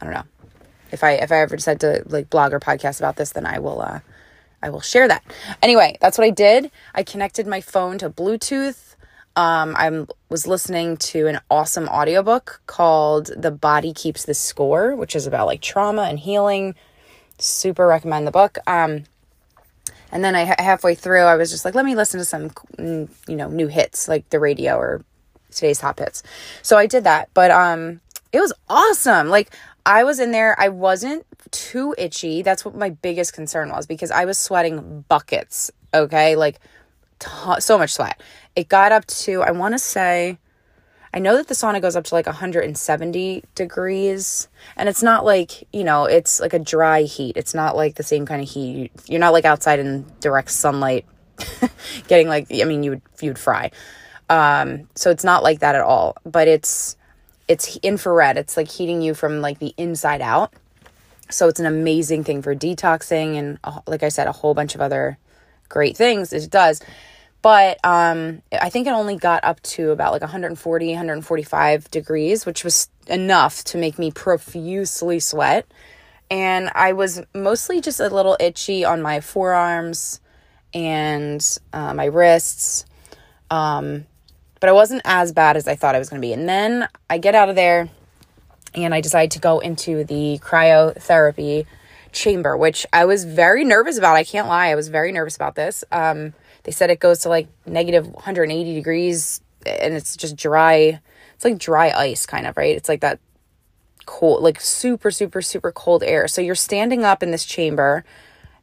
i 0.00 0.04
don't 0.04 0.14
know. 0.14 0.24
If 0.92 1.02
i 1.02 1.12
if 1.12 1.32
i 1.32 1.36
ever 1.38 1.56
decide 1.56 1.80
to 1.80 2.02
like 2.06 2.30
blog 2.30 2.52
or 2.52 2.60
podcast 2.60 2.98
about 3.00 3.16
this 3.16 3.32
then 3.32 3.46
i 3.46 3.58
will 3.58 3.80
uh, 3.80 4.00
i 4.62 4.70
will 4.70 4.80
share 4.80 5.08
that. 5.08 5.24
Anyway 5.62 5.96
that's 6.00 6.18
what 6.18 6.26
i 6.26 6.30
did. 6.30 6.70
I 6.94 7.02
connected 7.02 7.46
my 7.46 7.60
phone 7.60 7.98
to 7.98 8.10
bluetooth 8.10 8.93
um, 9.36 9.74
I 9.76 10.06
was 10.28 10.46
listening 10.46 10.96
to 10.98 11.26
an 11.26 11.40
awesome 11.50 11.88
audiobook 11.88 12.60
called 12.66 13.30
The 13.36 13.50
Body 13.50 13.92
Keeps 13.92 14.24
the 14.24 14.34
Score, 14.34 14.94
which 14.94 15.16
is 15.16 15.26
about 15.26 15.46
like 15.46 15.60
trauma 15.60 16.02
and 16.02 16.18
healing. 16.18 16.74
Super 17.38 17.86
recommend 17.86 18.26
the 18.26 18.30
book. 18.30 18.58
Um, 18.66 19.04
and 20.12 20.24
then 20.24 20.36
I 20.36 20.54
halfway 20.62 20.94
through, 20.94 21.22
I 21.22 21.34
was 21.34 21.50
just 21.50 21.64
like, 21.64 21.74
let 21.74 21.84
me 21.84 21.96
listen 21.96 22.20
to 22.20 22.24
some, 22.24 22.50
mm, 22.78 23.08
you 23.26 23.34
know, 23.34 23.48
new 23.48 23.66
hits 23.66 24.06
like 24.06 24.30
the 24.30 24.38
radio 24.38 24.76
or 24.76 25.02
today's 25.50 25.78
top 25.78 25.98
hits. 25.98 26.22
So 26.62 26.76
I 26.76 26.86
did 26.86 27.02
that, 27.04 27.30
but 27.34 27.50
um, 27.50 28.00
it 28.32 28.40
was 28.40 28.52
awesome. 28.68 29.28
Like 29.28 29.52
I 29.84 30.04
was 30.04 30.20
in 30.20 30.30
there, 30.30 30.58
I 30.60 30.68
wasn't 30.68 31.26
too 31.50 31.94
itchy. 31.98 32.42
That's 32.42 32.64
what 32.64 32.76
my 32.76 32.90
biggest 32.90 33.32
concern 33.32 33.70
was 33.70 33.86
because 33.86 34.12
I 34.12 34.24
was 34.24 34.38
sweating 34.38 35.04
buckets. 35.08 35.72
Okay, 35.92 36.36
like 36.36 36.60
t- 37.18 37.60
so 37.60 37.78
much 37.78 37.92
sweat. 37.92 38.20
It 38.56 38.68
got 38.68 38.92
up 38.92 39.06
to, 39.06 39.42
I 39.42 39.50
want 39.50 39.74
to 39.74 39.78
say, 39.78 40.38
I 41.12 41.20
know 41.20 41.36
that 41.36 41.46
the 41.46 41.54
sauna 41.54 41.80
goes 41.80 41.94
up 41.94 42.04
to 42.06 42.14
like 42.14 42.26
170 42.26 43.44
degrees, 43.54 44.48
and 44.76 44.88
it's 44.88 45.02
not 45.02 45.24
like, 45.24 45.66
you 45.72 45.84
know, 45.84 46.06
it's 46.06 46.40
like 46.40 46.54
a 46.54 46.58
dry 46.58 47.02
heat. 47.02 47.36
It's 47.36 47.54
not 47.54 47.76
like 47.76 47.94
the 47.94 48.02
same 48.02 48.26
kind 48.26 48.42
of 48.42 48.48
heat. 48.48 48.90
You're 49.06 49.20
not 49.20 49.32
like 49.32 49.44
outside 49.44 49.78
in 49.78 50.06
direct 50.20 50.50
sunlight 50.50 51.04
getting 52.08 52.26
like, 52.26 52.48
I 52.52 52.64
mean, 52.64 52.82
you 52.82 52.90
would, 52.90 53.02
you 53.20 53.30
would 53.30 53.38
fry. 53.38 53.70
Um, 54.28 54.88
so 54.96 55.10
it's 55.10 55.22
not 55.22 55.42
like 55.44 55.60
that 55.60 55.76
at 55.76 55.82
all, 55.82 56.16
but 56.26 56.48
it's, 56.48 56.96
it's 57.46 57.76
infrared. 57.76 58.36
It's 58.36 58.56
like 58.56 58.68
heating 58.68 59.02
you 59.02 59.14
from 59.14 59.40
like 59.40 59.60
the 59.60 59.74
inside 59.76 60.20
out. 60.20 60.52
So 61.30 61.48
it's 61.48 61.60
an 61.60 61.66
amazing 61.66 62.24
thing 62.24 62.42
for 62.42 62.54
detoxing 62.54 63.36
and, 63.36 63.58
like 63.86 64.02
I 64.02 64.08
said, 64.08 64.26
a 64.26 64.32
whole 64.32 64.54
bunch 64.54 64.74
of 64.74 64.80
other 64.80 65.18
great 65.68 65.96
things 65.96 66.32
it 66.32 66.50
does. 66.50 66.80
But 67.44 67.78
um, 67.84 68.40
I 68.58 68.70
think 68.70 68.86
it 68.86 68.94
only 68.94 69.16
got 69.16 69.44
up 69.44 69.60
to 69.64 69.90
about 69.90 70.12
like 70.12 70.22
140, 70.22 70.86
145 70.86 71.90
degrees, 71.90 72.46
which 72.46 72.64
was 72.64 72.88
enough 73.06 73.62
to 73.64 73.76
make 73.76 73.98
me 73.98 74.10
profusely 74.10 75.20
sweat. 75.20 75.66
And 76.30 76.70
I 76.74 76.94
was 76.94 77.20
mostly 77.34 77.82
just 77.82 78.00
a 78.00 78.08
little 78.08 78.38
itchy 78.40 78.82
on 78.86 79.02
my 79.02 79.20
forearms 79.20 80.22
and 80.72 81.46
uh, 81.74 81.92
my 81.92 82.06
wrists. 82.06 82.86
Um, 83.50 84.06
but 84.58 84.70
I 84.70 84.72
wasn't 84.72 85.02
as 85.04 85.32
bad 85.32 85.58
as 85.58 85.68
I 85.68 85.76
thought 85.76 85.94
I 85.94 85.98
was 85.98 86.08
going 86.08 86.22
to 86.22 86.26
be. 86.26 86.32
And 86.32 86.48
then 86.48 86.88
I 87.10 87.18
get 87.18 87.34
out 87.34 87.50
of 87.50 87.56
there 87.56 87.90
and 88.74 88.94
I 88.94 89.02
decide 89.02 89.32
to 89.32 89.38
go 89.38 89.58
into 89.58 90.04
the 90.04 90.38
cryotherapy 90.42 91.66
chamber, 92.10 92.56
which 92.56 92.86
I 92.90 93.04
was 93.04 93.24
very 93.24 93.64
nervous 93.64 93.98
about. 93.98 94.16
I 94.16 94.24
can't 94.24 94.48
lie. 94.48 94.68
I 94.68 94.76
was 94.76 94.88
very 94.88 95.12
nervous 95.12 95.36
about 95.36 95.56
this. 95.56 95.84
Um, 95.92 96.32
they 96.64 96.72
said 96.72 96.90
it 96.90 97.00
goes 97.00 97.20
to 97.20 97.28
like 97.28 97.48
negative 97.66 98.06
180 98.06 98.74
degrees 98.74 99.40
and 99.66 99.94
it's 99.94 100.16
just 100.16 100.36
dry. 100.36 101.00
It's 101.34 101.44
like 101.44 101.58
dry 101.58 101.90
ice, 101.90 102.26
kind 102.26 102.46
of, 102.46 102.56
right? 102.56 102.76
It's 102.76 102.88
like 102.88 103.00
that 103.00 103.20
cold, 104.06 104.42
like 104.42 104.60
super, 104.60 105.10
super, 105.10 105.42
super 105.42 105.72
cold 105.72 106.02
air. 106.02 106.28
So 106.28 106.40
you're 106.40 106.54
standing 106.54 107.04
up 107.04 107.22
in 107.22 107.30
this 107.30 107.44
chamber. 107.44 108.04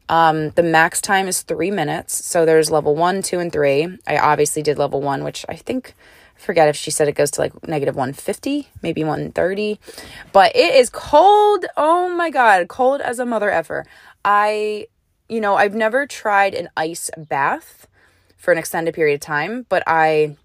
Um, 0.09 0.49
the 0.51 0.63
max 0.63 0.99
time 0.99 1.27
is 1.27 1.41
three 1.41 1.71
minutes. 1.71 2.25
So 2.25 2.45
there's 2.45 2.69
level 2.69 2.95
one, 2.95 3.21
two, 3.21 3.39
and 3.39 3.51
three. 3.51 3.97
I 4.07 4.17
obviously 4.17 4.61
did 4.61 4.77
level 4.77 5.01
one, 5.01 5.23
which 5.23 5.45
I 5.47 5.55
think 5.55 5.95
forget 6.35 6.67
if 6.67 6.75
she 6.75 6.89
said 6.91 7.07
it 7.07 7.13
goes 7.13 7.31
to 7.31 7.41
like 7.41 7.67
negative 7.67 7.95
150, 7.95 8.67
maybe 8.81 9.03
130. 9.03 9.79
But 10.33 10.55
it 10.55 10.75
is 10.75 10.89
cold. 10.89 11.65
Oh 11.77 12.09
my 12.09 12.29
God, 12.29 12.67
cold 12.67 12.99
as 13.01 13.19
a 13.19 13.25
mother 13.25 13.51
effer. 13.51 13.85
I, 14.25 14.87
you 15.29 15.39
know, 15.39 15.55
I've 15.55 15.75
never 15.75 16.07
tried 16.07 16.55
an 16.55 16.69
ice 16.75 17.09
bath 17.15 17.87
for 18.41 18.51
an 18.51 18.57
extended 18.57 18.93
period 18.93 19.15
of 19.15 19.21
time, 19.21 19.65
but 19.69 19.83
I. 19.87 20.35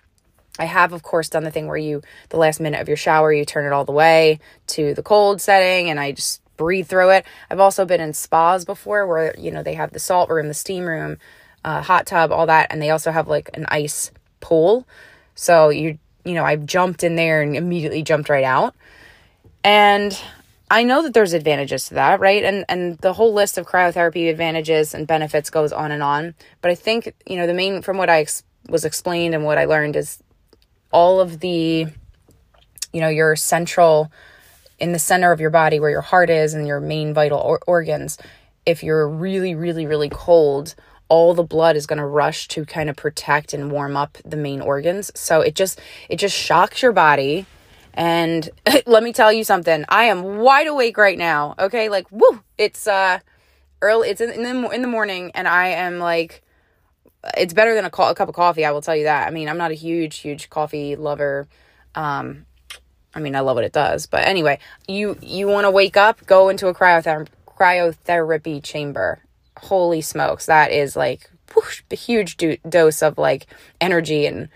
I 0.58 0.64
have, 0.64 0.94
of 0.94 1.02
course, 1.02 1.28
done 1.28 1.44
the 1.44 1.50
thing 1.50 1.66
where 1.66 1.76
you, 1.76 2.00
the 2.30 2.38
last 2.38 2.60
minute 2.60 2.80
of 2.80 2.88
your 2.88 2.96
shower, 2.96 3.30
you 3.30 3.44
turn 3.44 3.66
it 3.66 3.74
all 3.74 3.84
the 3.84 3.92
way 3.92 4.40
to 4.68 4.94
the 4.94 5.02
cold 5.02 5.42
setting, 5.42 5.90
and 5.90 6.00
I 6.00 6.12
just 6.12 6.40
breathe 6.56 6.86
through 6.86 7.10
it. 7.10 7.26
I've 7.50 7.60
also 7.60 7.84
been 7.84 8.00
in 8.00 8.14
spas 8.14 8.64
before 8.64 9.06
where, 9.06 9.34
you 9.38 9.50
know, 9.50 9.62
they 9.62 9.74
have 9.74 9.92
the 9.92 9.98
salt 9.98 10.30
room, 10.30 10.48
the 10.48 10.54
steam 10.54 10.86
room, 10.86 11.18
uh, 11.62 11.82
hot 11.82 12.06
tub, 12.06 12.32
all 12.32 12.46
that, 12.46 12.68
and 12.70 12.80
they 12.80 12.88
also 12.88 13.10
have 13.10 13.28
like 13.28 13.50
an 13.52 13.66
ice 13.68 14.10
pool. 14.40 14.86
So 15.34 15.68
you 15.68 15.98
you 16.24 16.34
know, 16.34 16.44
I've 16.44 16.66
jumped 16.66 17.04
in 17.04 17.16
there 17.16 17.42
and 17.42 17.56
immediately 17.56 18.02
jumped 18.02 18.28
right 18.28 18.44
out. 18.44 18.74
And 19.62 20.18
I 20.70 20.82
know 20.82 21.02
that 21.02 21.14
there's 21.14 21.32
advantages 21.32 21.86
to 21.88 21.94
that, 21.94 22.18
right? 22.20 22.42
And 22.42 22.64
and 22.68 22.98
the 22.98 23.12
whole 23.12 23.32
list 23.32 23.56
of 23.56 23.66
cryotherapy 23.66 24.28
advantages 24.28 24.94
and 24.94 25.06
benefits 25.06 25.50
goes 25.50 25.72
on 25.72 25.92
and 25.92 26.02
on. 26.02 26.34
But 26.60 26.70
I 26.70 26.74
think, 26.74 27.14
you 27.26 27.36
know, 27.36 27.46
the 27.46 27.54
main 27.54 27.82
from 27.82 27.98
what 27.98 28.10
I 28.10 28.20
ex- 28.20 28.42
was 28.68 28.84
explained 28.84 29.34
and 29.34 29.44
what 29.44 29.58
I 29.58 29.64
learned 29.66 29.94
is 29.94 30.22
all 30.90 31.20
of 31.20 31.40
the 31.40 31.86
you 32.92 33.00
know, 33.00 33.08
your 33.08 33.36
central 33.36 34.10
in 34.78 34.92
the 34.92 34.98
center 34.98 35.30
of 35.32 35.40
your 35.40 35.50
body 35.50 35.78
where 35.78 35.90
your 35.90 36.00
heart 36.00 36.30
is 36.30 36.54
and 36.54 36.66
your 36.66 36.80
main 36.80 37.14
vital 37.14 37.38
or- 37.38 37.60
organs. 37.66 38.18
If 38.64 38.82
you're 38.82 39.08
really 39.08 39.54
really 39.54 39.86
really 39.86 40.08
cold 40.08 40.74
all 41.08 41.34
the 41.34 41.42
blood 41.42 41.76
is 41.76 41.86
going 41.86 41.98
to 41.98 42.06
rush 42.06 42.48
to 42.48 42.64
kind 42.64 42.90
of 42.90 42.96
protect 42.96 43.54
and 43.54 43.70
warm 43.70 43.96
up 43.96 44.18
the 44.24 44.36
main 44.36 44.60
organs. 44.60 45.12
So 45.14 45.40
it 45.40 45.54
just 45.54 45.80
it 46.08 46.16
just 46.16 46.36
shocks 46.36 46.82
your 46.82 46.92
body. 46.92 47.46
And 47.96 48.48
let 48.86 49.02
me 49.02 49.12
tell 49.12 49.32
you 49.32 49.44
something. 49.44 49.84
I 49.88 50.04
am 50.04 50.38
wide 50.38 50.66
awake 50.66 50.96
right 50.96 51.18
now. 51.18 51.54
Okay? 51.58 51.88
Like 51.88 52.10
woo, 52.10 52.42
it's 52.58 52.86
uh 52.86 53.20
early 53.82 54.10
it's 54.10 54.20
in, 54.20 54.42
the 54.42 54.70
in 54.70 54.82
the 54.82 54.88
morning 54.88 55.30
and 55.34 55.48
I 55.48 55.68
am 55.68 55.98
like 55.98 56.42
it's 57.36 57.52
better 57.54 57.74
than 57.74 57.84
a, 57.84 57.90
co- 57.90 58.10
a 58.10 58.14
cup 58.14 58.28
of 58.28 58.34
coffee, 58.36 58.64
I 58.64 58.70
will 58.70 58.82
tell 58.82 58.94
you 58.94 59.04
that. 59.04 59.26
I 59.26 59.30
mean, 59.30 59.48
I'm 59.48 59.58
not 59.58 59.70
a 59.72 59.74
huge 59.74 60.18
huge 60.18 60.50
coffee 60.50 60.96
lover. 60.96 61.48
Um 61.94 62.46
I 63.14 63.20
mean, 63.20 63.34
I 63.34 63.40
love 63.40 63.54
what 63.56 63.64
it 63.64 63.72
does, 63.72 64.06
but 64.06 64.26
anyway, 64.26 64.58
you 64.86 65.16
you 65.22 65.48
want 65.48 65.64
to 65.64 65.70
wake 65.70 65.96
up, 65.96 66.24
go 66.26 66.50
into 66.50 66.68
a 66.68 66.74
cryother- 66.74 67.28
cryotherapy 67.46 68.62
chamber 68.62 69.20
holy 69.58 70.00
smokes, 70.00 70.46
that 70.46 70.70
is 70.70 70.96
like 70.96 71.30
whoosh, 71.54 71.82
a 71.90 71.94
huge 71.94 72.36
do- 72.36 72.58
dose 72.68 73.02
of 73.02 73.18
like 73.18 73.46
energy 73.80 74.26
and 74.26 74.48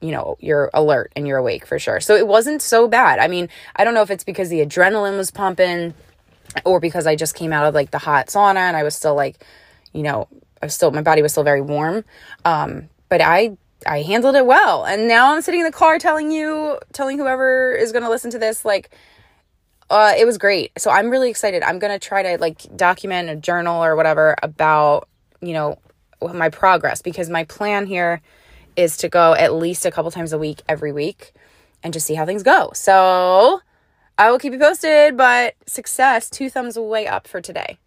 you 0.00 0.12
know, 0.12 0.36
you're 0.40 0.70
alert 0.72 1.12
and 1.14 1.26
you're 1.26 1.38
awake 1.38 1.66
for 1.66 1.78
sure. 1.78 2.00
So 2.00 2.16
it 2.16 2.26
wasn't 2.26 2.62
so 2.62 2.88
bad. 2.88 3.18
I 3.18 3.28
mean, 3.28 3.48
I 3.76 3.84
don't 3.84 3.94
know 3.94 4.02
if 4.02 4.10
it's 4.10 4.24
because 4.24 4.48
the 4.48 4.64
adrenaline 4.64 5.16
was 5.16 5.30
pumping 5.30 5.94
or 6.64 6.80
because 6.80 7.06
I 7.06 7.16
just 7.16 7.34
came 7.34 7.52
out 7.52 7.66
of 7.66 7.74
like 7.74 7.90
the 7.90 7.98
hot 7.98 8.28
sauna 8.28 8.56
and 8.56 8.76
I 8.76 8.82
was 8.82 8.94
still 8.94 9.14
like, 9.14 9.44
you 9.92 10.02
know, 10.02 10.28
I 10.62 10.66
was 10.66 10.74
still 10.74 10.90
my 10.90 11.02
body 11.02 11.22
was 11.22 11.32
still 11.32 11.44
very 11.44 11.60
warm. 11.60 12.04
Um, 12.44 12.88
but 13.08 13.20
I 13.20 13.56
I 13.86 14.02
handled 14.02 14.36
it 14.36 14.46
well. 14.46 14.84
And 14.84 15.08
now 15.08 15.34
I'm 15.34 15.42
sitting 15.42 15.60
in 15.60 15.66
the 15.66 15.72
car 15.72 15.98
telling 15.98 16.30
you, 16.30 16.78
telling 16.92 17.18
whoever 17.18 17.72
is 17.72 17.92
going 17.92 18.04
to 18.04 18.10
listen 18.10 18.30
to 18.32 18.38
this 18.38 18.64
like 18.64 18.90
uh, 19.90 20.14
it 20.16 20.24
was 20.24 20.38
great. 20.38 20.70
So 20.78 20.90
I'm 20.90 21.10
really 21.10 21.30
excited. 21.30 21.62
I'm 21.64 21.80
gonna 21.80 21.98
try 21.98 22.22
to 22.22 22.40
like 22.40 22.76
document 22.76 23.28
a 23.28 23.36
journal 23.36 23.84
or 23.84 23.96
whatever 23.96 24.36
about 24.42 25.08
you 25.40 25.52
know 25.52 25.78
my 26.22 26.48
progress 26.48 27.02
because 27.02 27.28
my 27.28 27.44
plan 27.44 27.86
here 27.86 28.20
is 28.80 28.96
to 28.98 29.08
go 29.08 29.34
at 29.34 29.54
least 29.54 29.86
a 29.86 29.90
couple 29.90 30.10
times 30.10 30.32
a 30.32 30.38
week 30.38 30.62
every 30.68 30.92
week 30.92 31.32
and 31.82 31.92
just 31.92 32.06
see 32.06 32.14
how 32.14 32.26
things 32.26 32.42
go. 32.42 32.70
So 32.74 33.60
I 34.18 34.30
will 34.30 34.38
keep 34.38 34.52
you 34.52 34.58
posted, 34.58 35.16
but 35.16 35.54
success, 35.66 36.28
two 36.28 36.50
thumbs 36.50 36.78
way 36.78 37.06
up 37.06 37.26
for 37.26 37.40
today. 37.40 37.78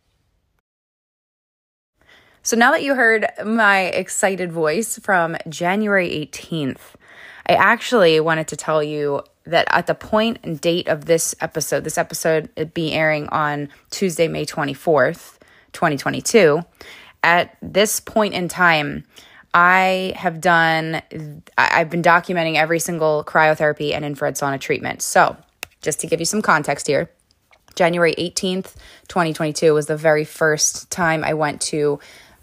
So 2.42 2.58
now 2.58 2.72
that 2.72 2.84
you 2.84 2.96
heard 2.96 3.26
my 3.46 3.84
excited 3.84 4.52
voice 4.52 5.00
from 5.00 5.38
January 5.48 6.10
18th, 6.10 6.96
I 7.48 7.54
actually 7.54 8.20
wanted 8.20 8.48
to 8.50 8.56
tell 8.56 8.84
you 8.84 9.24
that 9.46 9.68
at 9.70 9.88
the 9.88 9.96
point 9.96 10.40
and 10.44 10.60
date 10.60 10.88
of 10.88 11.06
this 11.06 11.36
episode, 11.40 11.84
this 11.84 11.98
episode 11.98 12.50
it 12.56 12.74
be 12.74 12.94
airing 12.94 13.28
on 13.30 13.70
Tuesday, 13.92 14.28
May 14.28 14.46
24th, 14.46 15.38
2022. 15.74 16.62
At 17.24 17.56
this 17.62 18.00
point 18.00 18.34
in 18.34 18.48
time, 18.48 19.06
I 19.54 20.14
have 20.16 20.42
done, 20.42 21.02
I've 21.58 21.90
been 21.90 22.02
documenting 22.02 22.56
every 22.56 22.80
single 22.80 23.24
cryotherapy 23.24 23.94
and 23.94 24.04
infrared 24.04 24.36
sauna 24.36 24.60
treatment. 24.60 25.02
So, 25.02 25.38
just 25.82 26.00
to 26.00 26.08
give 26.08 26.20
you 26.20 26.26
some 26.26 26.42
context 26.42 26.88
here, 26.88 27.10
January 27.76 28.16
18th, 28.18 28.76
2022 29.08 29.74
was 29.74 29.88
the 29.88 29.98
very 29.98 30.24
first 30.24 30.90
time 30.90 31.24
I 31.24 31.34
went 31.34 31.62
to 31.64 32.00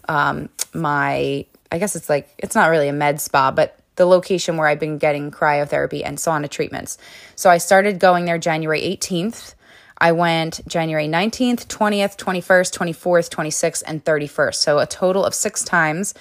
um, 0.07 0.49
my, 0.73 1.45
I 1.71 1.79
guess 1.79 1.95
it's 1.95 2.09
like, 2.09 2.29
it's 2.37 2.55
not 2.55 2.69
really 2.69 2.87
a 2.87 2.93
med 2.93 3.19
spa, 3.19 3.51
but 3.51 3.77
the 3.95 4.05
location 4.05 4.57
where 4.57 4.67
I've 4.67 4.79
been 4.79 4.97
getting 4.97 5.31
cryotherapy 5.31 6.01
and 6.05 6.17
sauna 6.17 6.49
treatments. 6.49 6.97
So 7.35 7.49
I 7.49 7.57
started 7.57 7.99
going 7.99 8.25
there 8.25 8.37
January 8.37 8.81
18th. 8.81 9.55
I 9.97 10.11
went 10.13 10.61
January 10.67 11.07
19th, 11.07 11.67
20th, 11.67 12.17
21st, 12.17 12.75
24th, 12.75 13.29
26th, 13.29 13.83
and 13.85 14.03
31st. 14.03 14.55
So 14.55 14.79
a 14.79 14.87
total 14.87 15.23
of 15.23 15.35
six 15.35 15.63
times. 15.63 16.13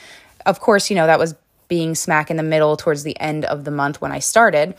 Of 0.47 0.61
course, 0.61 0.90
you 0.90 0.97
know, 0.97 1.06
that 1.06 1.18
was 1.18 1.35
being 1.68 1.94
smack 1.94 2.30
in 2.30 2.37
the 2.37 2.42
middle 2.42 2.76
towards 2.76 3.02
the 3.02 3.18
end 3.20 3.44
of 3.44 3.64
the 3.64 3.70
month 3.70 4.00
when 4.00 4.12
I 4.12 4.18
started. 4.18 4.75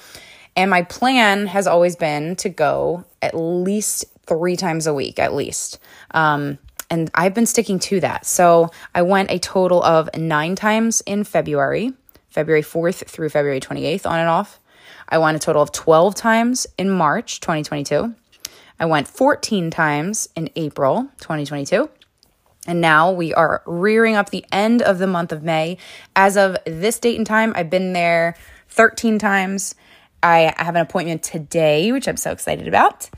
And 0.56 0.70
my 0.70 0.84
plan 0.84 1.48
has 1.48 1.68
always 1.68 1.96
been 1.96 2.36
to 2.38 2.50
go 2.50 3.06
at 3.22 3.34
least 3.34 4.06
three 4.25 4.56
times 4.56 4.88
a 4.88 4.94
week, 4.94 5.18
at 5.18 5.34
least. 5.34 5.80
Um, 6.12 6.58
and 6.89 7.10
I've 7.15 7.34
been 7.34 7.46
sticking 7.46 7.80
to 7.80 8.01
that. 8.01 8.25
So 8.25 8.70
I 8.94 9.01
went 9.01 9.32
a 9.32 9.39
total 9.39 9.82
of 9.82 10.10
nine 10.15 10.56
times 10.56 11.01
in 11.01 11.24
February. 11.24 11.94
February 12.30 12.62
4th 12.62 13.08
through 13.08 13.30
February 13.30 13.60
28th, 13.60 14.06
on 14.06 14.20
and 14.20 14.30
off. 14.30 14.60
I 15.08 15.18
went 15.18 15.36
a 15.36 15.39
total 15.39 15.62
of 15.62 15.72
12 15.72 16.15
times 16.15 16.68
in 16.77 16.89
March 16.89 17.39
2022. 17.41 18.13
I 18.80 18.86
went 18.86 19.08
14 19.08 19.70
times 19.70 20.30
in 20.36 20.50
April 20.56 21.10
2022. 21.20 21.89
And 22.68 22.80
now 22.80 23.12
we 23.12 23.34
are 23.34 23.63
rearing 23.65 24.15
up 24.15 24.30
the 24.30 24.46
end 24.51 24.82
of 24.82 25.00
the 25.00 25.08
month 25.08 25.32
of 25.32 25.44
May. 25.44 25.77
As 26.15 26.38
of 26.38 26.58
this 26.65 27.00
date 27.00 27.18
and 27.18 27.25
time, 27.25 27.53
I've 27.56 27.70
been 27.70 27.94
there 27.94 28.36
13 28.70 29.18
times. 29.20 29.75
I 30.22 30.53
have 30.58 30.75
an 30.75 30.82
appointment 30.82 31.24
today, 31.24 31.91
which 31.91 32.08
I'm 32.08 32.18
so 32.18 32.32
excited 32.32 32.68
about. 32.68 33.10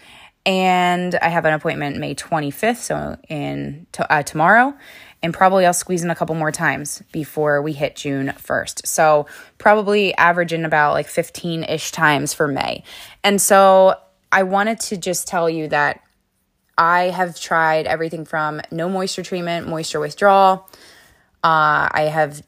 And 0.45 1.15
I 1.15 1.29
have 1.29 1.45
an 1.45 1.53
appointment 1.53 1.97
May 1.97 2.15
25th, 2.15 2.77
so 2.77 3.17
in 3.29 3.87
uh, 3.97 4.23
tomorrow 4.23 4.73
and 5.23 5.33
probably 5.33 5.65
I'll 5.65 5.73
squeeze 5.73 6.03
in 6.03 6.11
a 6.11 6.15
couple 6.15 6.35
more 6.35 6.51
times 6.51 7.01
before 7.13 7.61
we 7.61 7.71
hit 7.71 7.95
June 7.95 8.33
1st. 8.37 8.85
So, 8.85 9.25
probably 9.57 10.13
averaging 10.15 10.65
about 10.65 10.91
like 10.91 11.07
15 11.07 11.63
ish 11.63 11.91
times 11.91 12.33
for 12.33 12.47
May. 12.47 12.83
And 13.23 13.41
so, 13.41 13.95
I 14.31 14.43
wanted 14.43 14.81
to 14.81 14.97
just 14.97 15.27
tell 15.27 15.49
you 15.49 15.69
that 15.69 16.01
I 16.77 17.03
have 17.05 17.39
tried 17.39 17.85
everything 17.85 18.25
from 18.25 18.61
no 18.71 18.89
moisture 18.89 19.23
treatment, 19.23 19.67
moisture 19.67 19.99
withdrawal. 19.99 20.67
Uh, 21.43 21.87
I 21.91 22.09
have 22.11 22.43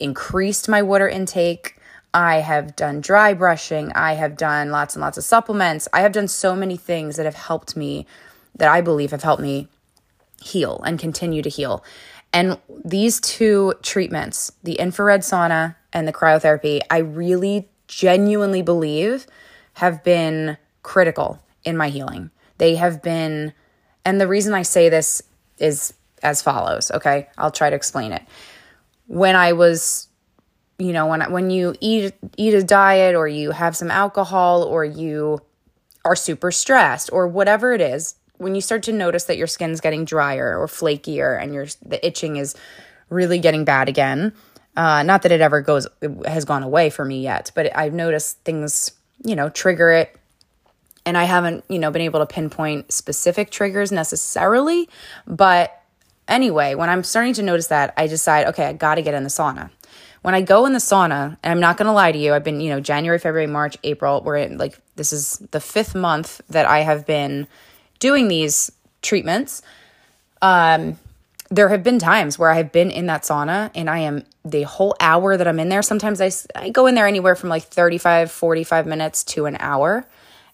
increased 0.00 0.68
my 0.68 0.82
water 0.82 1.08
intake. 1.08 1.76
I 2.12 2.36
have 2.36 2.76
done 2.76 3.00
dry 3.00 3.34
brushing. 3.34 3.92
I 3.92 4.14
have 4.14 4.36
done 4.36 4.70
lots 4.70 4.94
and 4.94 5.00
lots 5.00 5.18
of 5.18 5.24
supplements. 5.24 5.88
I 5.92 6.00
have 6.00 6.12
done 6.12 6.28
so 6.28 6.54
many 6.54 6.76
things 6.76 7.16
that 7.16 7.24
have 7.24 7.34
helped 7.34 7.76
me 7.76 8.06
that 8.56 8.68
I 8.68 8.80
believe 8.80 9.10
have 9.10 9.22
helped 9.22 9.42
me 9.42 9.68
heal 10.40 10.80
and 10.86 10.98
continue 10.98 11.42
to 11.42 11.48
heal. 11.48 11.82
And 12.32 12.58
these 12.84 13.20
two 13.20 13.74
treatments, 13.82 14.52
the 14.62 14.74
infrared 14.74 15.20
sauna 15.20 15.76
and 15.92 16.06
the 16.06 16.12
cryotherapy, 16.12 16.80
I 16.90 16.98
really 16.98 17.68
genuinely 17.86 18.62
believe 18.62 19.26
have 19.74 20.04
been 20.04 20.56
critical 20.82 21.40
in 21.64 21.76
my 21.76 21.88
healing. 21.88 22.30
They 22.58 22.76
have 22.76 23.02
been, 23.02 23.52
and 24.04 24.20
the 24.20 24.28
reason 24.28 24.54
I 24.54 24.62
say 24.62 24.88
this 24.88 25.22
is 25.58 25.94
as 26.22 26.42
follows, 26.42 26.90
okay? 26.90 27.28
I'll 27.36 27.50
try 27.50 27.70
to 27.70 27.76
explain 27.76 28.12
it. 28.12 28.22
When 29.06 29.36
I 29.36 29.52
was 29.52 30.08
you 30.78 30.92
know 30.92 31.06
when 31.06 31.20
when 31.30 31.50
you 31.50 31.74
eat 31.80 32.14
eat 32.36 32.54
a 32.54 32.62
diet 32.62 33.14
or 33.14 33.28
you 33.28 33.52
have 33.52 33.76
some 33.76 33.90
alcohol 33.90 34.62
or 34.62 34.84
you 34.84 35.40
are 36.04 36.16
super 36.16 36.50
stressed 36.50 37.10
or 37.12 37.28
whatever 37.28 37.72
it 37.72 37.80
is 37.80 38.16
when 38.38 38.54
you 38.54 38.60
start 38.60 38.82
to 38.82 38.92
notice 38.92 39.24
that 39.24 39.36
your 39.36 39.46
skin's 39.46 39.80
getting 39.80 40.04
drier 40.04 40.58
or 40.58 40.66
flakier 40.66 41.40
and 41.40 41.54
your 41.54 41.66
the 41.82 42.04
itching 42.04 42.36
is 42.36 42.54
really 43.08 43.38
getting 43.38 43.64
bad 43.64 43.88
again 43.88 44.32
uh, 44.76 45.04
not 45.04 45.22
that 45.22 45.30
it 45.30 45.40
ever 45.40 45.60
goes 45.60 45.86
it 46.00 46.26
has 46.26 46.44
gone 46.44 46.62
away 46.62 46.90
for 46.90 47.04
me 47.04 47.22
yet 47.22 47.50
but 47.54 47.74
i've 47.76 47.94
noticed 47.94 48.40
things 48.40 48.92
you 49.24 49.36
know 49.36 49.48
trigger 49.48 49.92
it 49.92 50.16
and 51.06 51.16
i 51.16 51.24
haven't 51.24 51.64
you 51.68 51.78
know 51.78 51.90
been 51.90 52.02
able 52.02 52.20
to 52.20 52.26
pinpoint 52.26 52.92
specific 52.92 53.50
triggers 53.50 53.92
necessarily 53.92 54.88
but 55.26 55.82
anyway 56.28 56.74
when 56.74 56.88
i'm 56.88 57.04
starting 57.04 57.34
to 57.34 57.42
notice 57.42 57.68
that 57.68 57.92
i 57.96 58.06
decide 58.06 58.46
okay 58.46 58.66
i 58.66 58.72
gotta 58.72 59.02
get 59.02 59.14
in 59.14 59.22
the 59.22 59.28
sauna 59.28 59.70
when 60.24 60.34
I 60.34 60.40
go 60.40 60.64
in 60.64 60.72
the 60.72 60.78
sauna, 60.78 61.36
and 61.42 61.52
I'm 61.52 61.60
not 61.60 61.76
going 61.76 61.84
to 61.84 61.92
lie 61.92 62.10
to 62.10 62.16
you, 62.16 62.32
I've 62.32 62.42
been, 62.42 62.58
you 62.58 62.70
know, 62.70 62.80
January, 62.80 63.18
February, 63.18 63.46
March, 63.46 63.76
April, 63.84 64.22
we're 64.22 64.38
in 64.38 64.56
like, 64.56 64.80
this 64.96 65.12
is 65.12 65.36
the 65.50 65.60
fifth 65.60 65.94
month 65.94 66.40
that 66.48 66.64
I 66.64 66.78
have 66.78 67.04
been 67.04 67.46
doing 67.98 68.28
these 68.28 68.72
treatments. 69.02 69.60
Um, 70.40 70.98
there 71.50 71.68
have 71.68 71.82
been 71.82 71.98
times 71.98 72.38
where 72.38 72.50
I 72.50 72.54
have 72.54 72.72
been 72.72 72.90
in 72.90 73.04
that 73.08 73.24
sauna 73.24 73.70
and 73.74 73.90
I 73.90 73.98
am 73.98 74.24
the 74.46 74.62
whole 74.62 74.96
hour 74.98 75.36
that 75.36 75.46
I'm 75.46 75.60
in 75.60 75.68
there. 75.68 75.82
Sometimes 75.82 76.22
I, 76.22 76.30
I 76.54 76.70
go 76.70 76.86
in 76.86 76.94
there 76.94 77.06
anywhere 77.06 77.34
from 77.34 77.50
like 77.50 77.64
35, 77.64 78.30
45 78.30 78.86
minutes 78.86 79.24
to 79.24 79.44
an 79.44 79.58
hour 79.60 80.06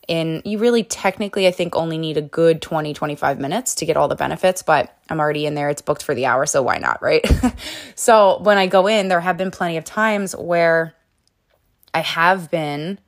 in 0.09 0.42
you 0.45 0.59
really 0.59 0.83
technically 0.83 1.47
i 1.47 1.50
think 1.50 1.76
only 1.76 1.99
need 1.99 2.16
a 2.16 2.23
good 2.23 2.62
20 2.62 2.95
25 2.95 3.38
minutes 3.38 3.75
to 3.76 3.87
get 3.87 3.97
all 3.97 4.09
the 4.09 4.16
benefits 4.16 4.62
but 4.62 4.97
i'm 5.09 5.21
already 5.21 5.47
in 5.47 5.54
there. 5.54 5.69
It's 5.69 5.83
booked 5.83 6.02
for 6.02 6.14
the 6.14 6.26
hour 6.26 6.47
so 6.47 6.62
why 6.62 6.78
not 6.78 7.02
right? 7.02 7.25
So 7.95 8.38
when 8.40 8.59
i 8.59 8.66
go 8.66 8.87
in 8.87 9.09
there 9.09 9.21
have 9.21 9.37
been 9.37 9.50
plenty 9.50 9.76
of 9.76 9.85
times 9.85 10.35
where 10.35 10.95
i 11.92 12.00
have 12.00 12.50
been 12.50 12.99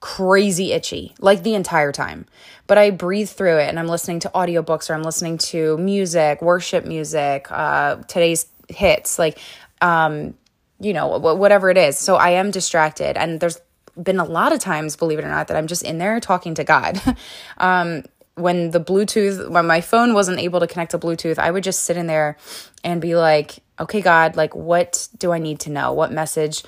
crazy 0.00 0.72
itchy 0.72 1.14
like 1.20 1.42
the 1.42 1.54
entire 1.54 1.92
time. 1.92 2.26
But 2.66 2.78
i 2.78 2.90
breathe 2.90 3.28
through 3.28 3.58
it 3.58 3.68
and 3.68 3.78
i'm 3.78 3.88
listening 3.88 4.20
to 4.20 4.30
audiobooks 4.30 4.88
or 4.88 4.94
i'm 4.94 5.02
listening 5.02 5.38
to 5.38 5.76
music 5.76 6.40
worship 6.40 6.84
music 6.84 7.46
uh 7.50 7.96
today's 8.08 8.46
hits 8.68 9.18
like 9.18 9.38
um 9.82 10.34
you 10.80 10.94
know 10.94 11.18
whatever 11.18 11.68
it 11.68 11.76
is. 11.76 11.98
So 11.98 12.16
i 12.16 12.30
am 12.30 12.50
distracted 12.50 13.18
and 13.18 13.38
there's 13.38 13.60
been 14.02 14.18
a 14.18 14.24
lot 14.24 14.52
of 14.52 14.60
times, 14.60 14.96
believe 14.96 15.18
it 15.18 15.24
or 15.24 15.28
not, 15.28 15.48
that 15.48 15.56
I'm 15.56 15.66
just 15.66 15.82
in 15.82 15.98
there 15.98 16.20
talking 16.20 16.54
to 16.54 16.64
God. 16.64 17.00
um, 17.58 18.04
when 18.34 18.70
the 18.70 18.80
Bluetooth, 18.80 19.50
when 19.50 19.66
my 19.66 19.80
phone 19.80 20.14
wasn't 20.14 20.38
able 20.38 20.60
to 20.60 20.66
connect 20.66 20.92
to 20.92 20.98
Bluetooth, 20.98 21.38
I 21.38 21.50
would 21.50 21.64
just 21.64 21.82
sit 21.82 21.96
in 21.96 22.06
there 22.06 22.36
and 22.82 23.00
be 23.00 23.14
like, 23.14 23.58
okay, 23.78 24.00
God, 24.00 24.36
like, 24.36 24.54
what 24.54 25.08
do 25.18 25.32
I 25.32 25.38
need 25.38 25.60
to 25.60 25.70
know? 25.70 25.92
What 25.92 26.12
message? 26.12 26.62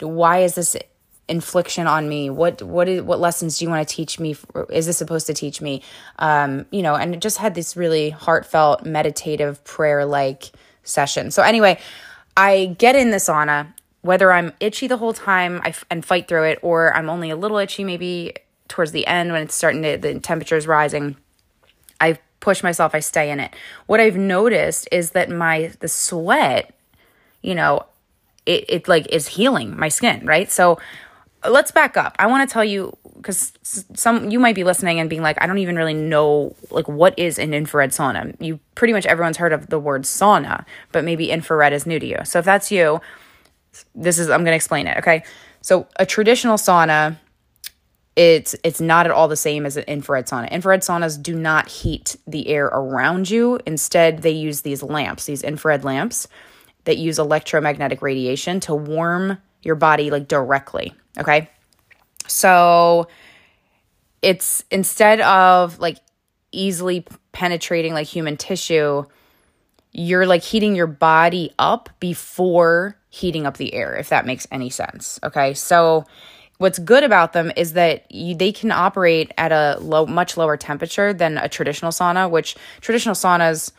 Why 0.00 0.40
is 0.40 0.54
this 0.54 0.76
infliction 1.28 1.86
on 1.86 2.08
me? 2.08 2.30
What, 2.30 2.62
what, 2.62 2.88
is, 2.88 3.02
what 3.02 3.20
lessons 3.20 3.58
do 3.58 3.64
you 3.64 3.70
want 3.70 3.86
to 3.86 3.94
teach 3.94 4.18
me? 4.18 4.36
Is 4.70 4.86
this 4.86 4.98
supposed 4.98 5.26
to 5.28 5.34
teach 5.34 5.60
me? 5.60 5.82
Um, 6.18 6.66
you 6.70 6.82
know, 6.82 6.94
and 6.94 7.14
it 7.14 7.20
just 7.20 7.38
had 7.38 7.54
this 7.54 7.76
really 7.76 8.10
heartfelt, 8.10 8.84
meditative, 8.84 9.62
prayer 9.64 10.04
like 10.04 10.52
session. 10.82 11.30
So, 11.30 11.42
anyway, 11.42 11.78
I 12.36 12.76
get 12.78 12.96
in 12.96 13.10
the 13.10 13.18
sauna 13.18 13.72
whether 14.04 14.30
I'm 14.30 14.52
itchy 14.60 14.86
the 14.86 14.98
whole 14.98 15.14
time 15.14 15.62
I 15.64 15.70
f- 15.70 15.86
and 15.90 16.04
fight 16.04 16.28
through 16.28 16.44
it, 16.44 16.58
or 16.60 16.94
I'm 16.94 17.08
only 17.08 17.30
a 17.30 17.36
little 17.36 17.56
itchy 17.56 17.84
maybe 17.84 18.34
towards 18.68 18.92
the 18.92 19.06
end 19.06 19.32
when 19.32 19.42
it's 19.42 19.54
starting 19.54 19.80
to, 19.82 19.96
the 19.96 20.20
temperature 20.20 20.58
is 20.58 20.66
rising, 20.66 21.16
I 22.02 22.18
push 22.40 22.62
myself, 22.62 22.94
I 22.94 23.00
stay 23.00 23.30
in 23.30 23.40
it. 23.40 23.54
What 23.86 24.00
I've 24.00 24.18
noticed 24.18 24.88
is 24.92 25.12
that 25.12 25.30
my, 25.30 25.72
the 25.80 25.88
sweat, 25.88 26.74
you 27.40 27.54
know, 27.54 27.86
it, 28.44 28.66
it 28.68 28.88
like 28.88 29.06
is 29.10 29.26
healing 29.26 29.74
my 29.74 29.88
skin, 29.88 30.26
right? 30.26 30.52
So 30.52 30.78
let's 31.48 31.70
back 31.70 31.96
up. 31.96 32.14
I 32.18 32.26
want 32.26 32.46
to 32.46 32.52
tell 32.52 32.64
you 32.64 32.94
because 33.16 33.54
some 33.94 34.30
you 34.30 34.38
might 34.38 34.54
be 34.54 34.64
listening 34.64 35.00
and 35.00 35.08
being 35.08 35.22
like, 35.22 35.40
I 35.40 35.46
don't 35.46 35.56
even 35.56 35.76
really 35.76 35.94
know 35.94 36.54
like 36.70 36.88
what 36.88 37.18
is 37.18 37.38
an 37.38 37.54
infrared 37.54 37.92
sauna. 37.92 38.36
You 38.38 38.60
pretty 38.74 38.92
much 38.92 39.06
everyone's 39.06 39.38
heard 39.38 39.54
of 39.54 39.68
the 39.68 39.78
word 39.78 40.02
sauna, 40.02 40.66
but 40.92 41.04
maybe 41.04 41.30
infrared 41.30 41.72
is 41.72 41.86
new 41.86 41.98
to 41.98 42.06
you. 42.06 42.18
So 42.24 42.40
if 42.40 42.44
that's 42.44 42.70
you, 42.70 43.00
this 43.94 44.18
is 44.18 44.30
I'm 44.30 44.40
going 44.40 44.52
to 44.52 44.56
explain 44.56 44.86
it, 44.86 44.98
okay? 44.98 45.24
So 45.60 45.86
a 45.96 46.06
traditional 46.06 46.56
sauna 46.56 47.18
it's 48.16 48.54
it's 48.62 48.80
not 48.80 49.06
at 49.06 49.12
all 49.12 49.26
the 49.26 49.36
same 49.36 49.66
as 49.66 49.76
an 49.76 49.84
infrared 49.84 50.26
sauna. 50.26 50.50
Infrared 50.50 50.80
saunas 50.80 51.20
do 51.20 51.34
not 51.34 51.68
heat 51.68 52.16
the 52.26 52.48
air 52.48 52.66
around 52.66 53.28
you. 53.28 53.58
Instead, 53.66 54.22
they 54.22 54.30
use 54.30 54.60
these 54.60 54.82
lamps, 54.82 55.26
these 55.26 55.42
infrared 55.42 55.84
lamps 55.84 56.28
that 56.84 56.96
use 56.96 57.18
electromagnetic 57.18 58.02
radiation 58.02 58.60
to 58.60 58.74
warm 58.74 59.38
your 59.62 59.74
body 59.74 60.10
like 60.10 60.28
directly, 60.28 60.94
okay? 61.18 61.50
So 62.28 63.08
it's 64.22 64.64
instead 64.70 65.20
of 65.20 65.78
like 65.80 65.98
easily 66.52 67.04
penetrating 67.32 67.94
like 67.94 68.06
human 68.06 68.36
tissue, 68.36 69.04
you're 69.94 70.26
like 70.26 70.42
heating 70.42 70.74
your 70.74 70.88
body 70.88 71.52
up 71.58 71.88
before 72.00 72.96
heating 73.08 73.46
up 73.46 73.56
the 73.56 73.72
air, 73.72 73.94
if 73.94 74.08
that 74.08 74.26
makes 74.26 74.46
any 74.50 74.68
sense. 74.68 75.20
Okay. 75.22 75.54
So, 75.54 76.04
what's 76.58 76.78
good 76.78 77.04
about 77.04 77.32
them 77.32 77.52
is 77.56 77.72
that 77.74 78.10
you, 78.10 78.34
they 78.34 78.52
can 78.52 78.70
operate 78.70 79.32
at 79.38 79.52
a 79.52 79.78
low, 79.80 80.06
much 80.06 80.36
lower 80.36 80.56
temperature 80.56 81.12
than 81.12 81.38
a 81.38 81.48
traditional 81.48 81.92
sauna, 81.92 82.28
which 82.30 82.56
traditional 82.80 83.14
saunas 83.14 83.72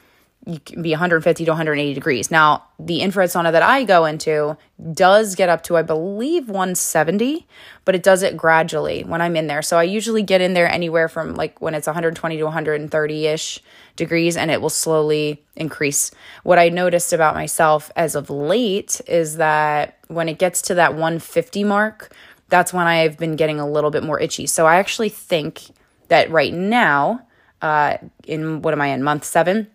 you 0.45 0.59
can 0.59 0.83
be 0.83 0.91
150 0.91 1.43
to 1.43 1.51
180 1.51 1.93
degrees. 1.93 2.29
Now, 2.29 2.65
the 2.77 3.01
infrared 3.01 3.29
sauna 3.29 3.51
that 3.51 3.63
I 3.63 3.83
go 3.83 4.05
into 4.05 4.57
does 4.93 5.33
get 5.33 5.49
up 5.49 5.63
to, 5.63 5.77
I 5.77 5.81
believe, 5.81 6.47
170, 6.47 7.47
but 7.83 7.95
it 7.95 8.03
does 8.03 8.21
it 8.21 8.37
gradually 8.37 9.03
when 9.03 9.21
I'm 9.21 9.35
in 9.35 9.47
there. 9.47 9.63
So 9.63 9.77
I 9.77 9.83
usually 9.83 10.21
get 10.21 10.41
in 10.41 10.53
there 10.53 10.69
anywhere 10.69 11.07
from 11.07 11.33
like 11.33 11.59
when 11.61 11.73
it's 11.73 11.87
120 11.87 12.37
to 12.37 12.43
130 12.43 13.27
ish 13.27 13.59
degrees, 13.95 14.37
and 14.37 14.51
it 14.51 14.61
will 14.61 14.69
slowly 14.69 15.43
increase. 15.55 16.11
What 16.43 16.59
I 16.59 16.69
noticed 16.69 17.11
about 17.11 17.33
myself 17.33 17.91
as 17.95 18.13
of 18.13 18.29
late 18.29 19.01
is 19.07 19.37
that 19.37 19.97
when 20.09 20.29
it 20.29 20.37
gets 20.37 20.61
to 20.63 20.75
that 20.75 20.91
150 20.91 21.63
mark, 21.63 22.13
that's 22.49 22.71
when 22.71 22.85
I've 22.85 23.17
been 23.17 23.35
getting 23.35 23.59
a 23.59 23.67
little 23.67 23.89
bit 23.89 24.03
more 24.03 24.19
itchy. 24.19 24.45
So 24.45 24.67
I 24.67 24.75
actually 24.75 25.09
think 25.09 25.61
that 26.09 26.29
right 26.29 26.53
now, 26.53 27.25
uh, 27.63 27.97
in 28.27 28.61
what 28.61 28.73
am 28.73 28.81
I 28.81 28.87
in, 28.87 29.01
month 29.01 29.23
seven? 29.23 29.71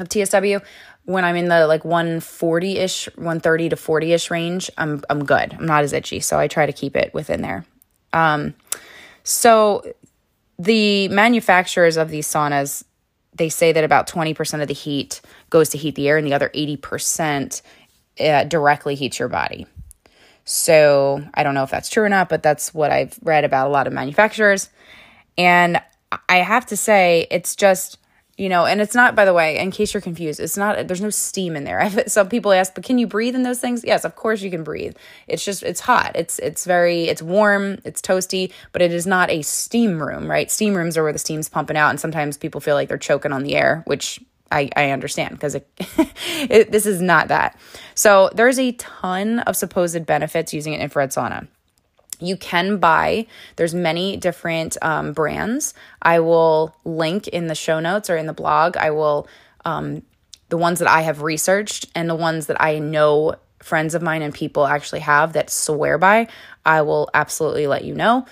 Of 0.00 0.08
TSW, 0.08 0.62
when 1.04 1.24
I'm 1.24 1.36
in 1.36 1.48
the 1.48 1.66
like 1.66 1.84
140 1.84 2.78
ish, 2.78 3.06
130 3.16 3.70
to 3.70 3.76
40 3.76 4.12
ish 4.12 4.30
range, 4.30 4.70
I'm 4.78 5.02
I'm 5.10 5.24
good. 5.24 5.54
I'm 5.54 5.66
not 5.66 5.84
as 5.84 5.92
itchy, 5.92 6.20
so 6.20 6.38
I 6.38 6.48
try 6.48 6.66
to 6.66 6.72
keep 6.72 6.96
it 6.96 7.12
within 7.14 7.42
there. 7.42 7.64
Um, 8.12 8.54
so 9.22 9.82
the 10.58 11.08
manufacturers 11.08 11.96
of 11.96 12.10
these 12.10 12.26
saunas, 12.26 12.84
they 13.34 13.48
say 13.48 13.72
that 13.72 13.84
about 13.84 14.08
20% 14.08 14.60
of 14.60 14.68
the 14.68 14.74
heat 14.74 15.20
goes 15.48 15.70
to 15.70 15.78
heat 15.78 15.94
the 15.94 16.08
air, 16.08 16.16
and 16.16 16.26
the 16.26 16.34
other 16.34 16.50
80% 16.50 17.62
uh, 18.20 18.44
directly 18.44 18.94
heats 18.94 19.18
your 19.18 19.28
body. 19.28 19.66
So 20.44 21.24
I 21.34 21.42
don't 21.42 21.54
know 21.54 21.62
if 21.62 21.70
that's 21.70 21.88
true 21.88 22.02
or 22.02 22.08
not, 22.08 22.28
but 22.28 22.42
that's 22.42 22.74
what 22.74 22.90
I've 22.90 23.18
read 23.22 23.44
about 23.44 23.68
a 23.68 23.70
lot 23.70 23.86
of 23.86 23.92
manufacturers. 23.92 24.68
And 25.38 25.80
I 26.28 26.38
have 26.38 26.66
to 26.66 26.76
say, 26.76 27.26
it's 27.30 27.54
just 27.54 27.98
you 28.40 28.48
know 28.48 28.64
and 28.64 28.80
it's 28.80 28.94
not 28.94 29.14
by 29.14 29.26
the 29.26 29.34
way 29.34 29.58
in 29.58 29.70
case 29.70 29.92
you're 29.92 30.00
confused 30.00 30.40
it's 30.40 30.56
not 30.56 30.88
there's 30.88 31.02
no 31.02 31.10
steam 31.10 31.56
in 31.56 31.64
there. 31.64 31.90
Some 32.06 32.30
people 32.30 32.52
ask 32.52 32.74
but 32.74 32.84
can 32.84 32.96
you 32.96 33.06
breathe 33.06 33.34
in 33.34 33.42
those 33.42 33.60
things? 33.60 33.84
Yes 33.84 34.04
of 34.04 34.16
course 34.16 34.40
you 34.40 34.50
can 34.50 34.64
breathe. 34.64 34.96
It's 35.28 35.44
just 35.44 35.62
it's 35.62 35.80
hot. 35.80 36.12
It's 36.14 36.38
it's 36.38 36.64
very 36.64 37.04
it's 37.04 37.20
warm 37.20 37.78
it's 37.84 38.00
toasty 38.00 38.50
but 38.72 38.80
it 38.80 38.92
is 38.92 39.06
not 39.06 39.28
a 39.30 39.42
steam 39.42 40.02
room 40.02 40.28
right? 40.28 40.50
Steam 40.50 40.74
rooms 40.74 40.96
are 40.96 41.02
where 41.02 41.12
the 41.12 41.18
steam's 41.18 41.50
pumping 41.50 41.76
out 41.76 41.90
and 41.90 42.00
sometimes 42.00 42.38
people 42.38 42.62
feel 42.62 42.74
like 42.74 42.88
they're 42.88 42.96
choking 42.98 43.32
on 43.32 43.42
the 43.42 43.54
air 43.54 43.82
which 43.86 44.18
I, 44.50 44.70
I 44.74 44.90
understand 44.90 45.32
because 45.32 45.54
it, 45.54 45.68
it, 46.50 46.72
this 46.72 46.84
is 46.84 47.00
not 47.00 47.28
that. 47.28 47.56
So 47.94 48.30
there's 48.34 48.58
a 48.58 48.72
ton 48.72 49.40
of 49.40 49.54
supposed 49.54 50.04
benefits 50.06 50.52
using 50.52 50.74
an 50.74 50.80
infrared 50.80 51.10
sauna 51.10 51.46
you 52.20 52.36
can 52.36 52.78
buy 52.78 53.26
there's 53.56 53.74
many 53.74 54.16
different 54.16 54.76
um, 54.82 55.12
brands 55.12 55.74
i 56.02 56.18
will 56.20 56.74
link 56.84 57.28
in 57.28 57.46
the 57.46 57.54
show 57.54 57.80
notes 57.80 58.10
or 58.10 58.16
in 58.16 58.26
the 58.26 58.32
blog 58.32 58.76
i 58.76 58.90
will 58.90 59.26
um, 59.64 60.02
the 60.48 60.56
ones 60.56 60.78
that 60.78 60.88
i 60.88 61.02
have 61.02 61.22
researched 61.22 61.86
and 61.94 62.08
the 62.08 62.14
ones 62.14 62.46
that 62.46 62.60
i 62.60 62.78
know 62.78 63.34
friends 63.60 63.94
of 63.94 64.02
mine 64.02 64.22
and 64.22 64.34
people 64.34 64.66
actually 64.66 65.00
have 65.00 65.32
that 65.32 65.50
swear 65.50 65.98
by 65.98 66.26
i 66.64 66.82
will 66.82 67.08
absolutely 67.14 67.66
let 67.66 67.84
you 67.84 67.94
know 67.94 68.26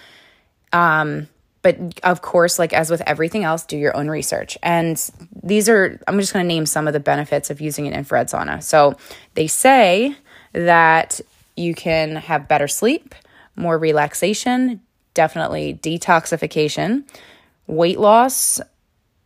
um, 0.73 1.29
but 1.63 2.01
of 2.05 2.23
course, 2.23 2.59
like 2.59 2.73
as 2.73 2.91
with 2.91 3.03
everything 3.03 3.45
else, 3.45 3.65
do 3.65 3.77
your 3.77 3.97
own 3.97 4.09
research. 4.09 4.57
And 4.63 4.97
these 5.43 5.69
are, 5.69 6.01
I'm 6.07 6.19
just 6.21 6.33
going 6.33 6.45
to 6.45 6.49
name 6.49 6.67
some 6.67 6.87
of 6.87 6.93
the 6.93 7.01
benefits 7.01 7.51
of 7.51 7.61
using 7.61 7.87
an 7.87 7.95
infrared 7.95 8.29
sauna. 8.29 8.63
So 8.63 8.97
they 9.35 9.47
say 9.49 10.17
that 10.53 11.21
you 11.57 11.75
can 11.75 12.17
have 12.17 12.49
better 12.49 12.69
sleep, 12.69 13.15
more 13.59 13.77
relaxation, 13.79 14.81
definitely 15.15 15.79
detoxification, 15.83 17.05
weight 17.67 17.99
loss. 17.99 18.61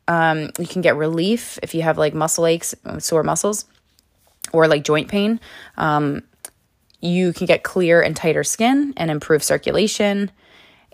Um, 0.09 0.51
you 0.59 0.67
can 0.67 0.83
get 0.83 0.97
relief 0.97 1.59
if 1.63 1.75
you 1.75 1.83
have 1.83 1.99
like 1.99 2.15
muscle 2.15 2.47
aches, 2.47 2.75
sore 2.99 3.23
muscles, 3.23 3.67
or 4.53 4.67
like 4.67 4.85
joint 4.85 5.09
pain. 5.09 5.41
Um, 5.77 6.23
you 7.01 7.33
can 7.33 7.47
get 7.47 7.63
clear 7.63 8.01
and 8.01 8.17
tighter 8.17 8.45
skin 8.45 8.95
and 8.97 9.11
improve 9.11 9.43
circulation 9.43 10.31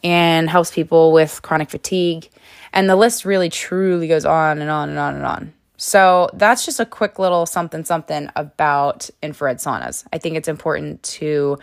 and 0.02 0.48
helps 0.48 0.70
people 0.70 1.12
with 1.12 1.42
chronic 1.42 1.70
fatigue. 1.70 2.28
And 2.72 2.88
the 2.88 2.96
list 2.96 3.24
really 3.24 3.48
truly 3.48 4.08
goes 4.08 4.24
on 4.24 4.60
and 4.60 4.70
on 4.70 4.88
and 4.88 4.98
on 4.98 5.14
and 5.14 5.26
on. 5.26 5.52
So 5.76 6.28
that's 6.34 6.64
just 6.64 6.80
a 6.80 6.86
quick 6.86 7.18
little 7.18 7.46
something 7.46 7.84
something 7.84 8.28
about 8.34 9.10
infrared 9.22 9.58
saunas. 9.58 10.04
I 10.12 10.18
think 10.18 10.36
it's 10.36 10.48
important 10.48 11.02
to 11.04 11.58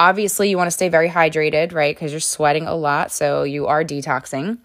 obviously 0.00 0.48
you 0.48 0.56
want 0.56 0.66
to 0.66 0.72
stay 0.72 0.88
very 0.88 1.10
hydrated, 1.10 1.74
right? 1.74 1.94
Because 1.94 2.10
you're 2.10 2.20
sweating 2.20 2.66
a 2.66 2.74
lot, 2.74 3.12
so 3.12 3.42
you 3.42 3.66
are 3.66 3.84
detoxing. 3.84 4.58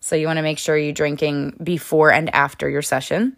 So 0.00 0.14
you 0.14 0.26
want 0.26 0.36
to 0.36 0.42
make 0.42 0.58
sure 0.58 0.76
you're 0.76 0.92
drinking 0.92 1.56
before 1.62 2.12
and 2.12 2.32
after 2.34 2.68
your 2.68 2.82
session. 2.82 3.36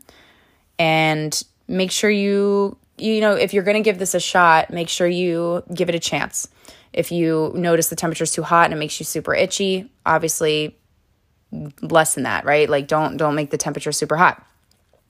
And 0.78 1.40
make 1.68 1.92
sure 1.92 2.10
you 2.10 2.76
you 2.96 3.20
know, 3.20 3.34
if 3.34 3.52
you're 3.52 3.64
going 3.64 3.76
to 3.76 3.82
give 3.82 3.98
this 3.98 4.14
a 4.14 4.20
shot, 4.20 4.72
make 4.72 4.88
sure 4.88 5.06
you 5.06 5.64
give 5.72 5.88
it 5.88 5.96
a 5.96 5.98
chance. 5.98 6.48
If 6.92 7.10
you 7.10 7.52
notice 7.56 7.88
the 7.88 7.96
temperature 7.96 8.22
is 8.22 8.30
too 8.30 8.44
hot 8.44 8.66
and 8.66 8.74
it 8.74 8.76
makes 8.76 9.00
you 9.00 9.04
super 9.04 9.34
itchy, 9.34 9.90
obviously 10.06 10.76
less 11.82 12.14
than 12.14 12.22
that, 12.24 12.44
right? 12.44 12.68
Like 12.68 12.88
don't 12.88 13.16
don't 13.16 13.34
make 13.34 13.50
the 13.50 13.58
temperature 13.58 13.92
super 13.92 14.16
hot. 14.16 14.44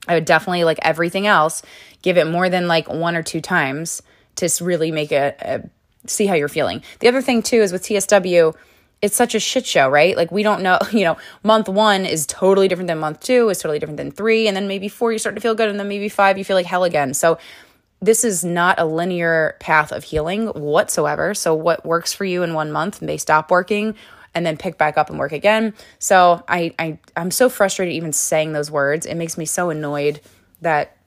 I 0.07 0.13
would 0.13 0.25
definitely 0.25 0.63
like 0.63 0.79
everything 0.83 1.25
else, 1.25 1.63
give 2.03 2.17
it 2.17 2.27
more 2.27 2.49
than 2.49 2.67
like 2.67 2.87
one 2.87 3.15
or 3.15 3.23
two 3.23 3.41
times 3.41 4.03
to 4.35 4.49
really 4.61 4.91
make 4.91 5.11
it 5.11 5.37
a, 5.41 5.69
see 6.09 6.25
how 6.25 6.35
you're 6.35 6.47
feeling. 6.47 6.81
The 6.99 7.07
other 7.07 7.21
thing 7.21 7.41
too 7.41 7.61
is 7.61 7.71
with 7.71 7.83
TSW, 7.83 8.55
it's 9.01 9.15
such 9.15 9.35
a 9.35 9.39
shit 9.39 9.65
show, 9.65 9.89
right? 9.89 10.15
Like 10.15 10.31
we 10.31 10.43
don't 10.43 10.61
know, 10.61 10.79
you 10.91 11.03
know, 11.03 11.17
month 11.43 11.69
one 11.69 12.05
is 12.05 12.25
totally 12.25 12.67
different 12.67 12.87
than 12.87 12.99
month 12.99 13.19
two, 13.21 13.49
is 13.49 13.59
totally 13.59 13.79
different 13.79 13.97
than 13.97 14.11
three, 14.11 14.47
and 14.47 14.55
then 14.55 14.67
maybe 14.67 14.87
four 14.87 15.11
you 15.11 15.19
start 15.19 15.35
to 15.35 15.41
feel 15.41 15.55
good, 15.55 15.69
and 15.69 15.79
then 15.79 15.87
maybe 15.87 16.09
five 16.09 16.37
you 16.37 16.45
feel 16.45 16.55
like 16.55 16.65
hell 16.65 16.83
again. 16.83 17.13
So 17.13 17.37
this 18.01 18.23
is 18.23 18.43
not 18.43 18.79
a 18.79 18.85
linear 18.85 19.55
path 19.59 19.91
of 19.91 20.03
healing 20.03 20.47
whatsoever. 20.47 21.33
So, 21.33 21.53
what 21.53 21.85
works 21.85 22.13
for 22.13 22.25
you 22.25 22.43
in 22.43 22.53
one 22.53 22.71
month 22.71 23.01
may 23.01 23.17
stop 23.17 23.49
working 23.49 23.95
and 24.33 24.45
then 24.45 24.57
pick 24.57 24.77
back 24.77 24.97
up 24.97 25.09
and 25.09 25.17
work 25.17 25.31
again. 25.31 25.73
So, 25.97 26.43
I, 26.47 26.73
I, 26.77 26.99
I'm 27.15 27.31
so 27.31 27.49
frustrated 27.49 27.95
even 27.95 28.13
saying 28.13 28.53
those 28.53 28.69
words. 28.69 29.05
It 29.05 29.15
makes 29.15 29.37
me 29.37 29.45
so 29.45 29.69
annoyed 29.69 30.21
that 30.61 30.97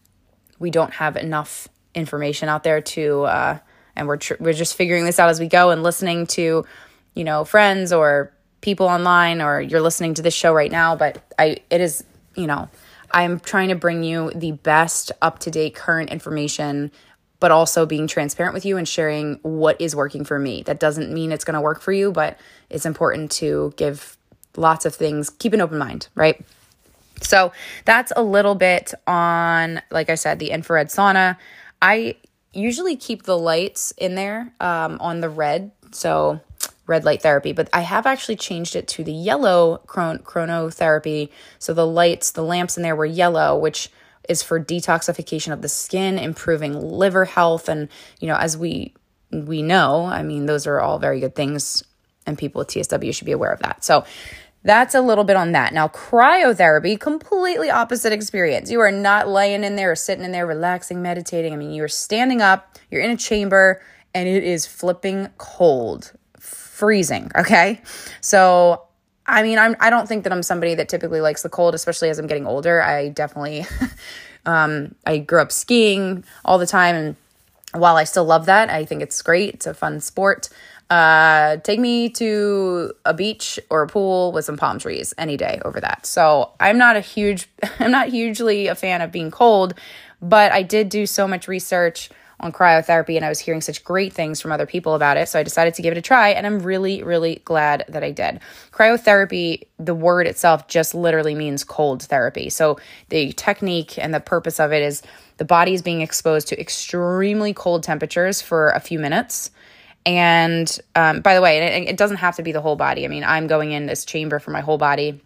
we 0.59 0.71
don't 0.71 0.95
have 0.95 1.17
enough 1.17 1.69
information 1.95 2.49
out 2.49 2.65
there 2.65 2.81
to, 2.81 3.23
uh, 3.25 3.59
and 3.99 4.09
we're, 4.09 4.17
tr- 4.17 4.35
we're 4.41 4.53
just 4.53 4.77
figuring 4.77 5.05
this 5.05 5.19
out 5.19 5.29
as 5.29 5.41
we 5.41 5.49
go 5.49 5.71
and 5.71 5.83
listening 5.83 6.27
to, 6.29 6.65
you 7.15 7.25
know, 7.25 7.45
friends 7.45 7.93
or 7.93 8.33
people 8.61 8.87
online 8.87 9.43
or 9.43 9.61
you're 9.61 9.81
listening 9.81 10.15
to 10.15 10.23
this 10.23 10.35
show 10.35 10.53
right 10.53 10.71
now. 10.73 10.97
But 10.97 11.23
I, 11.39 11.59
it 11.71 11.81
is, 11.81 12.05
you 12.35 12.47
know, 12.47 12.69
I'm 13.11 13.41
trying 13.41 13.69
to 13.69 13.75
bring 13.75 14.03
you 14.03 14.31
the 14.35 14.53
best 14.53 15.13
up 15.23 15.39
to 15.41 15.51
date 15.51 15.75
current 15.75 16.11
information, 16.11 16.91
but 17.41 17.51
also 17.51 17.87
being 17.87 18.07
transparent 18.07 18.55
with 18.55 18.65
you 18.65 18.77
and 18.77 18.87
sharing 18.87 19.39
what 19.43 19.81
is 19.81 19.95
working 19.95 20.25
for 20.25 20.39
me. 20.39 20.63
That 20.63 20.81
doesn't 20.81 21.13
mean 21.13 21.33
it's 21.33 21.45
going 21.45 21.55
to 21.55 21.61
work 21.61 21.81
for 21.81 21.93
you, 21.93 22.13
but 22.13 22.39
it's 22.69 22.87
important 22.87 23.31
to 23.33 23.73
give 23.77 24.17
lots 24.57 24.85
of 24.85 24.95
things, 24.95 25.31
keep 25.31 25.53
an 25.53 25.61
open 25.61 25.79
mind, 25.79 26.09
right? 26.15 26.45
So 27.23 27.53
that's 27.85 28.13
a 28.17 28.23
little 28.23 28.55
bit 28.55 28.95
on, 29.07 29.81
like 29.91 30.11
I 30.11 30.15
said, 30.15 30.39
the 30.39 30.51
infrared 30.51 30.89
sauna. 30.89 31.37
I 31.81 32.17
usually 32.59 32.97
keep 32.97 33.23
the 33.23 33.39
lights 33.39 33.93
in 33.97 34.15
there 34.15 34.53
um, 34.61 34.99
on 35.01 35.21
the 35.21 35.29
red. 35.29 35.71
So 35.93 36.41
red 36.89 37.05
light 37.05 37.23
therapy, 37.23 37.53
but 37.53 37.69
I 37.73 37.83
have 37.83 38.07
actually 38.07 38.37
changed 38.37 38.75
it 38.75 38.89
to 38.89 39.05
the 39.05 39.13
yellow 39.13 39.83
chron- 39.87 40.21
chronotherapy. 40.21 41.29
So 41.59 41.75
the 41.75 41.87
lights, 41.87 42.33
the 42.33 42.43
lamps 42.43 42.77
in 42.77 42.83
there 42.83 42.97
were 42.97 43.07
yellow, 43.07 43.57
which 43.57 43.91
is 44.29 44.43
for 44.43 44.59
detoxification 44.59 45.53
of 45.53 45.63
the 45.63 45.69
skin, 45.69 46.19
improving 46.19 46.75
liver 46.75 47.27
health, 47.27 47.69
and 47.69 47.89
you 48.21 48.27
know, 48.27 48.37
as 48.37 48.57
we 48.57 48.95
we 49.31 49.63
know, 49.63 50.07
I 50.07 50.23
mean, 50.23 50.47
those 50.47 50.67
are 50.67 50.81
all 50.81 50.99
very 50.99 51.21
good 51.21 51.35
things, 51.35 51.85
and 52.27 52.39
people 52.39 52.61
with 52.61 52.69
TSW 52.69 53.15
should 53.15 53.27
be 53.27 53.33
aware 53.33 53.53
of 53.53 53.61
that. 53.61 53.85
So 53.85 54.05
that's 54.65 54.95
a 54.95 55.01
little 55.01 55.25
bit 55.25 55.37
on 55.37 55.53
that. 55.53 55.73
Now, 55.73 55.89
cryotherapy, 55.89 56.99
completely 56.99 57.71
opposite 57.71 58.13
experience. 58.13 58.71
You 58.71 58.81
are 58.81 58.91
not 58.91 59.29
laying 59.29 59.65
in 59.65 59.77
there 59.77 59.93
or 59.93 59.97
sitting 59.97 60.25
in 60.25 60.33
there 60.33 60.47
relaxing, 60.47 61.01
meditating. 61.01 61.53
I 61.53 61.57
mean, 61.57 61.73
you're 61.73 61.89
standing 61.89 62.43
up, 62.43 62.77
you're 62.91 63.03
in 63.03 63.11
a 63.11 63.17
chamber, 63.17 63.81
and 64.15 64.29
it 64.29 64.43
is 64.43 64.67
flipping 64.67 65.29
cold 65.39 66.13
freezing. 66.79 67.29
Okay. 67.35 67.83
So, 68.21 68.85
I 69.27 69.43
mean, 69.43 69.59
I'm, 69.59 69.75
I 69.81 69.91
don't 69.91 70.07
think 70.07 70.23
that 70.25 70.33
I'm 70.33 70.45
somebody 70.45 70.77
that 70.77 70.89
typically 70.89 71.21
likes 71.21 71.43
the 71.43 71.49
cold, 71.49 71.75
especially 71.75 72.09
as 72.09 72.21
I'm 72.21 72.29
getting 72.29 72.47
older. 72.47 72.81
I 72.81 73.09
definitely, 73.09 73.67
um, 74.47 74.95
I 75.05 75.19
grew 75.19 75.41
up 75.41 75.51
skiing 75.51 76.25
all 76.45 76.57
the 76.57 76.67
time. 76.67 76.95
And 76.95 77.17
while 77.73 77.97
I 77.97 78.05
still 78.05 78.25
love 78.25 78.47
that, 78.47 78.71
I 78.71 78.85
think 78.85 79.03
it's 79.03 79.21
great. 79.21 79.55
It's 79.55 79.67
a 79.67 79.75
fun 79.75 80.01
sport. 80.01 80.49
Uh, 80.91 81.59
take 81.59 81.79
me 81.79 82.09
to 82.09 82.93
a 83.05 83.13
beach 83.13 83.61
or 83.69 83.83
a 83.83 83.87
pool 83.87 84.33
with 84.33 84.47
some 84.47 84.57
palm 84.57 84.79
trees 84.79 85.13
any 85.19 85.37
day 85.37 85.61
over 85.65 85.81
that. 85.81 86.07
So 86.07 86.53
I'm 86.61 86.79
not 86.79 86.97
a 86.97 87.01
huge, 87.01 87.47
I'm 87.79 87.91
not 87.91 88.09
hugely 88.09 88.69
a 88.69 88.75
fan 88.75 89.03
of 89.03 89.13
being 89.13 89.31
cold, 89.31 89.75
but 90.23 90.51
I 90.51 90.63
did 90.63 90.89
do 90.89 91.05
so 91.05 91.29
much 91.29 91.47
research 91.47 92.09
on 92.41 92.53
cryotherapy 92.53 93.17
and 93.17 93.25
I 93.25 93.29
was 93.29 93.41
hearing 93.41 93.61
such 93.61 93.85
great 93.85 94.13
things 94.13 94.41
from 94.41 94.53
other 94.53 94.67
people 94.67 94.95
about 94.95 95.17
it. 95.17 95.29
So 95.29 95.41
I 95.41 95.43
decided 95.43 95.75
to 95.75 95.83
give 95.83 95.93
it 95.93 95.99
a 95.99 96.03
try 96.03 96.31
and 96.31 96.47
I'm 96.47 96.61
really, 96.61 97.03
really 97.03 97.43
glad 97.45 97.85
that 97.89 98.05
I 98.05 98.13
did. 98.13 98.41
Cryotherapy, 98.71 99.67
the 99.79 99.95
word 99.95 100.27
itself 100.27 100.69
just 100.69 100.95
literally 100.95 101.35
means 101.35 101.65
cold 101.65 102.03
therapy. 102.03 102.49
So 102.49 102.79
the 103.09 103.33
technique 103.33 103.99
and 103.99 104.15
the 104.15 104.21
purpose 104.21 104.61
of 104.61 104.73
it 104.73 104.83
is 104.83 105.03
the 105.39 105.45
body 105.45 105.75
is 105.75 105.83
being 105.83 106.01
exposed 106.01 106.49
to 106.49 106.61
extremely 106.61 107.53
cold 107.53 107.83
temperatures 107.83 108.41
for 108.41 108.71
a 108.71 108.81
few 108.81 108.99
minutes. 108.99 109.51
And 110.09 110.79
um, 110.97 111.21
by 111.21 111.35
the 111.35 111.43
way, 111.43 111.59
it, 111.59 111.91
it 111.91 111.97
doesn't 111.99 112.17
have 112.17 112.37
to 112.37 112.43
be 112.43 112.53
the 112.53 112.63
whole 112.63 112.77
body. 112.77 113.05
I 113.05 113.09
mean, 113.09 113.25
I'm 113.25 113.47
going 113.47 113.73
in 113.73 113.85
this 113.87 114.05
chamber 114.05 114.39
for 114.39 114.51
my 114.51 114.63
whole 114.63 114.79
body 114.79 115.21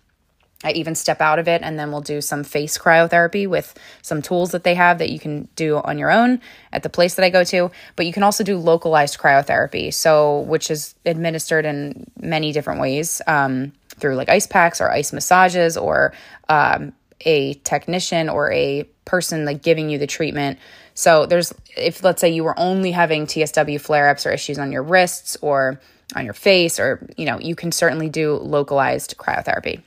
I 0.64 0.72
even 0.72 0.94
step 0.94 1.20
out 1.20 1.38
of 1.38 1.48
it 1.48 1.62
and 1.62 1.78
then 1.78 1.90
we'll 1.90 2.00
do 2.00 2.20
some 2.20 2.44
face 2.44 2.78
cryotherapy 2.78 3.48
with 3.48 3.74
some 4.02 4.22
tools 4.22 4.52
that 4.52 4.64
they 4.64 4.74
have 4.74 4.98
that 4.98 5.10
you 5.10 5.18
can 5.18 5.48
do 5.56 5.78
on 5.78 5.98
your 5.98 6.10
own 6.10 6.40
at 6.72 6.82
the 6.82 6.88
place 6.88 7.14
that 7.16 7.24
I 7.24 7.30
go 7.30 7.44
to. 7.44 7.70
But 7.96 8.06
you 8.06 8.12
can 8.12 8.22
also 8.22 8.44
do 8.44 8.58
localized 8.58 9.18
cryotherapy, 9.18 9.92
so 9.92 10.40
which 10.40 10.70
is 10.70 10.94
administered 11.04 11.64
in 11.64 12.06
many 12.20 12.52
different 12.52 12.80
ways 12.80 13.20
um, 13.26 13.72
through 13.98 14.14
like 14.14 14.28
ice 14.28 14.46
packs 14.46 14.80
or 14.80 14.90
ice 14.90 15.12
massages 15.12 15.76
or 15.76 16.12
um, 16.48 16.92
a 17.24 17.54
technician 17.54 18.28
or 18.28 18.52
a 18.52 18.84
person 19.04 19.44
like 19.44 19.62
giving 19.62 19.90
you 19.90 19.98
the 19.98 20.06
treatment. 20.06 20.58
So 20.94 21.26
there's 21.26 21.52
if 21.76 22.02
let's 22.04 22.20
say 22.20 22.30
you 22.30 22.44
were 22.44 22.58
only 22.58 22.92
having 22.92 23.26
TSW 23.26 23.80
flare 23.80 24.08
ups 24.08 24.26
or 24.26 24.32
issues 24.32 24.58
on 24.58 24.72
your 24.72 24.82
wrists 24.82 25.36
or 25.40 25.80
on 26.14 26.24
your 26.24 26.34
face 26.34 26.78
or 26.78 27.08
you 27.16 27.24
know 27.24 27.38
you 27.38 27.54
can 27.54 27.72
certainly 27.72 28.08
do 28.08 28.36
localized 28.36 29.16
cryotherapy 29.16 29.80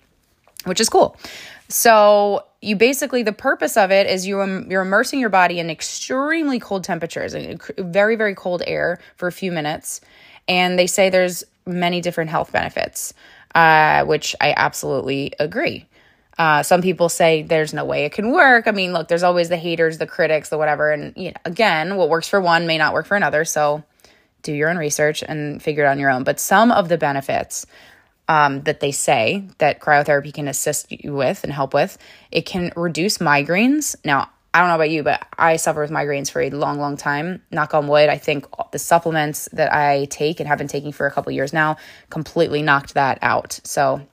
which 0.65 0.81
is 0.81 0.89
cool. 0.89 1.15
So 1.69 2.43
you 2.61 2.75
basically 2.75 3.23
the 3.23 3.31
purpose 3.31 3.77
of 3.77 3.91
it 3.91 4.07
is 4.07 4.27
you 4.27 4.37
you're 4.69 4.81
immersing 4.81 5.19
your 5.19 5.29
body 5.29 5.59
in 5.59 5.69
extremely 5.69 6.59
cold 6.59 6.83
temperatures, 6.83 7.33
and 7.33 7.61
very 7.77 8.15
very 8.15 8.35
cold 8.35 8.61
air 8.67 8.99
for 9.15 9.27
a 9.27 9.31
few 9.31 9.51
minutes, 9.51 10.01
and 10.47 10.77
they 10.77 10.87
say 10.87 11.09
there's 11.09 11.43
many 11.65 12.01
different 12.01 12.29
health 12.29 12.51
benefits, 12.51 13.13
uh, 13.55 14.03
which 14.05 14.35
I 14.41 14.53
absolutely 14.55 15.33
agree. 15.39 15.87
Uh, 16.37 16.63
some 16.63 16.81
people 16.81 17.07
say 17.07 17.43
there's 17.43 17.73
no 17.73 17.85
way 17.85 18.05
it 18.05 18.11
can 18.11 18.31
work. 18.31 18.67
I 18.67 18.71
mean, 18.71 18.91
look, 18.91 19.07
there's 19.07 19.23
always 19.23 19.49
the 19.49 19.57
haters, 19.57 19.97
the 19.97 20.07
critics, 20.07 20.49
the 20.49 20.57
whatever, 20.57 20.91
and 20.91 21.13
you 21.15 21.29
know, 21.29 21.37
again, 21.45 21.95
what 21.95 22.09
works 22.09 22.27
for 22.27 22.41
one 22.41 22.67
may 22.67 22.77
not 22.77 22.93
work 22.93 23.05
for 23.05 23.15
another. 23.15 23.45
So 23.45 23.83
do 24.41 24.53
your 24.53 24.69
own 24.69 24.77
research 24.77 25.23
and 25.23 25.61
figure 25.61 25.83
it 25.83 25.87
out 25.87 25.91
on 25.91 25.99
your 25.99 26.09
own. 26.09 26.23
But 26.23 26.39
some 26.39 26.71
of 26.71 26.89
the 26.89 26.97
benefits 26.97 27.65
um, 28.27 28.61
that 28.61 28.79
they 28.79 28.91
say 28.91 29.47
that 29.59 29.79
cryotherapy 29.79 30.33
can 30.33 30.47
assist 30.47 30.91
you 30.91 31.13
with 31.13 31.43
and 31.43 31.53
help 31.53 31.73
with. 31.73 31.97
It 32.31 32.45
can 32.45 32.71
reduce 32.75 33.19
migraines. 33.19 33.95
Now, 34.03 34.29
I 34.53 34.59
don't 34.59 34.69
know 34.69 34.75
about 34.75 34.89
you, 34.89 35.03
but 35.03 35.25
I 35.37 35.57
suffer 35.57 35.81
with 35.81 35.91
migraines 35.91 36.31
for 36.31 36.41
a 36.41 36.49
long, 36.49 36.79
long 36.79 36.95
time. 36.95 37.41
Knock 37.51 37.73
on 37.73 37.87
wood. 37.87 38.07
I 38.09 38.17
think 38.17 38.45
the 38.71 38.79
supplements 38.79 39.49
that 39.51 39.73
I 39.73 40.05
take 40.05 40.39
and 40.39 40.47
have 40.47 40.57
been 40.57 40.69
taking 40.69 40.93
for 40.93 41.05
a 41.05 41.11
couple 41.11 41.31
years 41.33 41.51
now 41.51 41.75
completely 42.09 42.61
knocked 42.61 42.93
that 42.93 43.19
out. 43.21 43.59
So 43.63 44.07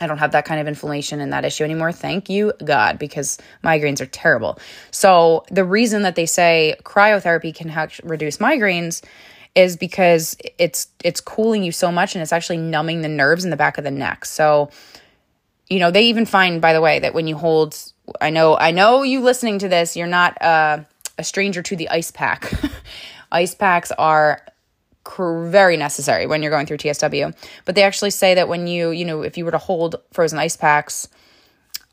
I 0.00 0.06
don't 0.06 0.18
have 0.18 0.32
that 0.32 0.44
kind 0.44 0.60
of 0.60 0.68
inflammation 0.68 1.20
and 1.20 1.32
that 1.32 1.44
issue 1.44 1.64
anymore. 1.64 1.90
Thank 1.90 2.28
you, 2.28 2.52
God, 2.64 2.98
because 2.98 3.38
migraines 3.64 4.00
are 4.00 4.06
terrible. 4.06 4.58
So 4.90 5.44
the 5.50 5.64
reason 5.64 6.02
that 6.02 6.16
they 6.16 6.26
say 6.26 6.76
cryotherapy 6.84 7.54
can 7.54 7.72
reduce 8.04 8.36
migraines 8.36 9.02
is 9.54 9.78
because 9.78 10.36
it's 10.58 10.88
it's 11.02 11.20
cooling 11.22 11.62
you 11.62 11.72
so 11.72 11.90
much 11.90 12.14
and 12.14 12.20
it's 12.20 12.32
actually 12.32 12.58
numbing 12.58 13.00
the 13.00 13.08
nerves 13.08 13.44
in 13.44 13.50
the 13.50 13.56
back 13.56 13.78
of 13.78 13.84
the 13.84 13.90
neck. 13.90 14.26
So, 14.26 14.70
you 15.68 15.78
know, 15.78 15.90
they 15.90 16.02
even 16.02 16.26
find 16.26 16.60
by 16.60 16.74
the 16.74 16.82
way 16.82 16.98
that 16.98 17.14
when 17.14 17.26
you 17.26 17.36
hold 17.36 17.76
I 18.20 18.28
know 18.28 18.56
I 18.56 18.72
know 18.72 19.02
you 19.02 19.22
listening 19.22 19.58
to 19.60 19.68
this, 19.68 19.96
you're 19.96 20.06
not 20.06 20.40
uh, 20.42 20.80
a 21.16 21.24
stranger 21.24 21.62
to 21.62 21.74
the 21.74 21.88
ice 21.88 22.10
pack. 22.10 22.52
ice 23.32 23.54
packs 23.54 23.92
are 23.92 24.42
very 25.18 25.76
necessary 25.76 26.26
when 26.26 26.42
you're 26.42 26.50
going 26.50 26.66
through 26.66 26.78
TSW. 26.78 27.34
But 27.64 27.74
they 27.74 27.82
actually 27.82 28.10
say 28.10 28.34
that 28.34 28.48
when 28.48 28.66
you, 28.66 28.90
you 28.90 29.04
know, 29.04 29.22
if 29.22 29.38
you 29.38 29.44
were 29.44 29.50
to 29.50 29.58
hold 29.58 29.96
frozen 30.12 30.38
ice 30.38 30.56
packs 30.56 31.08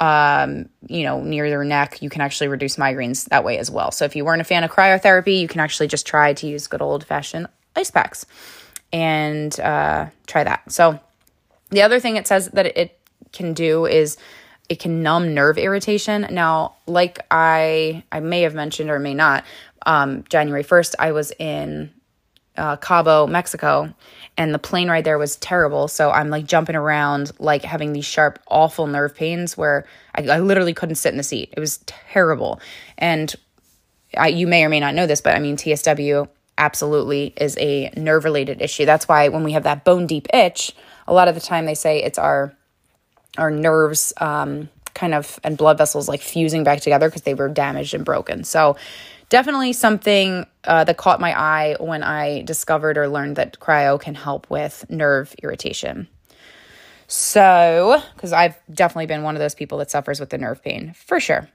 um, 0.03 0.67
you 0.87 1.03
know, 1.03 1.21
near 1.21 1.45
your 1.45 1.63
neck, 1.63 2.01
you 2.01 2.09
can 2.09 2.19
actually 2.19 2.49
reduce 2.49 2.75
migraines 2.75 3.25
that 3.29 3.45
way 3.45 3.57
as 3.57 3.71
well. 3.71 3.89
So 3.91 4.03
if 4.03 4.17
you 4.17 4.25
weren't 4.25 4.41
a 4.41 4.43
fan 4.43 4.65
of 4.65 4.71
cryotherapy, 4.71 5.39
you 5.39 5.47
can 5.47 5.61
actually 5.61 5.87
just 5.87 6.05
try 6.05 6.33
to 6.33 6.47
use 6.47 6.67
good 6.67 6.81
old 6.81 7.05
fashioned 7.05 7.47
ice 7.75 7.89
packs 7.89 8.25
and 8.91 9.57
uh, 9.61 10.07
try 10.27 10.43
that. 10.43 10.69
So 10.71 10.99
the 11.69 11.83
other 11.83 12.01
thing 12.01 12.17
it 12.17 12.27
says 12.27 12.49
that 12.49 12.77
it 12.77 12.99
can 13.31 13.53
do 13.53 13.85
is 13.85 14.17
it 14.67 14.79
can 14.79 15.03
numb 15.03 15.33
nerve 15.33 15.57
irritation. 15.57 16.27
Now, 16.31 16.75
like 16.85 17.19
I 17.31 18.03
I 18.11 18.19
may 18.19 18.41
have 18.41 18.53
mentioned 18.53 18.89
or 18.89 18.99
may 18.99 19.13
not, 19.13 19.45
um, 19.85 20.25
January 20.27 20.63
1st, 20.63 20.95
I 20.99 21.13
was 21.13 21.31
in 21.39 21.91
uh, 22.57 22.77
Cabo, 22.77 23.27
Mexico, 23.27 23.93
and 24.37 24.53
the 24.53 24.59
plane 24.59 24.89
ride 24.89 25.03
there 25.03 25.17
was 25.17 25.35
terrible. 25.37 25.87
So 25.87 26.11
I'm 26.11 26.29
like 26.29 26.45
jumping 26.45 26.75
around, 26.75 27.31
like 27.39 27.63
having 27.63 27.93
these 27.93 28.05
sharp, 28.05 28.39
awful 28.47 28.87
nerve 28.87 29.15
pains 29.15 29.57
where 29.57 29.85
I, 30.15 30.23
I 30.23 30.39
literally 30.39 30.73
couldn't 30.73 30.95
sit 30.95 31.11
in 31.11 31.17
the 31.17 31.23
seat. 31.23 31.53
It 31.55 31.59
was 31.59 31.77
terrible. 31.85 32.59
And 32.97 33.33
I, 34.17 34.27
you 34.27 34.47
may 34.47 34.63
or 34.63 34.69
may 34.69 34.79
not 34.79 34.95
know 34.95 35.07
this, 35.07 35.21
but 35.21 35.35
I 35.35 35.39
mean, 35.39 35.57
TSW 35.57 36.27
absolutely 36.57 37.33
is 37.37 37.57
a 37.59 37.91
nerve 37.95 38.23
related 38.23 38.61
issue. 38.61 38.85
That's 38.85 39.07
why 39.07 39.29
when 39.29 39.43
we 39.43 39.53
have 39.53 39.63
that 39.63 39.83
bone 39.83 40.07
deep 40.07 40.27
itch, 40.33 40.73
a 41.07 41.13
lot 41.13 41.27
of 41.27 41.35
the 41.35 41.41
time 41.41 41.65
they 41.65 41.75
say 41.75 42.03
it's 42.03 42.19
our 42.19 42.53
our 43.37 43.49
nerves 43.49 44.13
um, 44.17 44.69
kind 44.93 45.15
of 45.15 45.39
and 45.43 45.57
blood 45.57 45.77
vessels 45.77 46.07
like 46.07 46.21
fusing 46.21 46.63
back 46.63 46.81
together 46.81 47.09
because 47.09 47.23
they 47.23 47.33
were 47.33 47.49
damaged 47.49 47.93
and 47.93 48.05
broken. 48.05 48.43
So 48.43 48.77
definitely 49.29 49.73
something 49.73 50.45
uh, 50.63 50.83
that 50.83 50.97
caught 50.97 51.19
my 51.19 51.37
eye 51.37 51.75
when 51.79 52.03
I 52.03 52.41
discovered 52.43 52.97
or 52.97 53.07
learned 53.07 53.35
that 53.35 53.59
cryo 53.59 53.99
can 53.99 54.15
help 54.15 54.49
with 54.49 54.85
nerve 54.89 55.35
irritation. 55.41 56.07
So, 57.07 58.01
because 58.15 58.33
I've 58.33 58.57
definitely 58.73 59.05
been 59.07 59.23
one 59.23 59.35
of 59.35 59.39
those 59.39 59.55
people 59.55 59.77
that 59.79 59.91
suffers 59.91 60.19
with 60.19 60.29
the 60.29 60.37
nerve 60.37 60.63
pain 60.63 60.93
for 60.93 61.19
sure. 61.19 61.49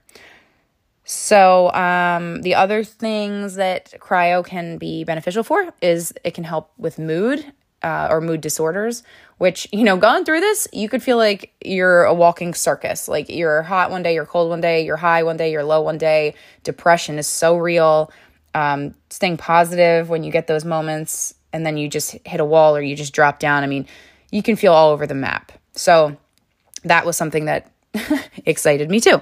So, 1.03 1.71
um, 1.73 2.43
the 2.43 2.55
other 2.55 2.83
things 2.83 3.55
that 3.55 3.93
cryo 3.99 4.45
can 4.45 4.77
be 4.77 5.03
beneficial 5.03 5.43
for 5.43 5.73
is 5.81 6.13
it 6.23 6.35
can 6.35 6.43
help 6.43 6.71
with 6.77 6.99
mood 6.99 7.43
uh, 7.83 8.07
or 8.09 8.21
mood 8.21 8.41
disorders, 8.41 9.03
which, 9.37 9.67
you 9.71 9.83
know, 9.83 9.97
going 9.97 10.25
through 10.25 10.41
this, 10.41 10.67
you 10.73 10.89
could 10.89 11.01
feel 11.01 11.17
like 11.17 11.53
you're 11.63 12.03
a 12.03 12.13
walking 12.13 12.53
circus. 12.53 13.07
Like 13.07 13.29
you're 13.29 13.61
hot 13.61 13.91
one 13.91 14.03
day, 14.03 14.13
you're 14.13 14.25
cold 14.25 14.49
one 14.49 14.61
day, 14.61 14.85
you're 14.85 14.97
high 14.97 15.23
one 15.23 15.37
day, 15.37 15.51
you're 15.51 15.63
low 15.63 15.81
one 15.81 15.97
day. 15.97 16.35
Depression 16.63 17.17
is 17.17 17.27
so 17.27 17.57
real. 17.57 18.11
Um, 18.53 18.95
staying 19.09 19.37
positive 19.37 20.09
when 20.09 20.23
you 20.23 20.31
get 20.31 20.47
those 20.47 20.65
moments 20.65 21.35
and 21.53 21.65
then 21.65 21.77
you 21.77 21.87
just 21.87 22.15
hit 22.25 22.39
a 22.39 22.45
wall 22.45 22.75
or 22.75 22.81
you 22.81 22.95
just 22.95 23.13
drop 23.13 23.39
down. 23.39 23.63
I 23.63 23.67
mean, 23.67 23.87
you 24.31 24.43
can 24.43 24.55
feel 24.55 24.73
all 24.73 24.91
over 24.91 25.07
the 25.07 25.15
map. 25.15 25.51
So 25.73 26.17
that 26.83 27.05
was 27.05 27.17
something 27.17 27.45
that 27.45 27.71
excited 28.45 28.89
me 28.89 28.99
too. 28.99 29.21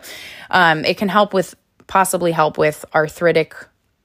Um, 0.50 0.86
it 0.86 0.98
can 0.98 1.10
help 1.10 1.34
with, 1.34 1.56
possibly 1.88 2.32
help 2.32 2.58
with 2.58 2.84
arthritic 2.94 3.56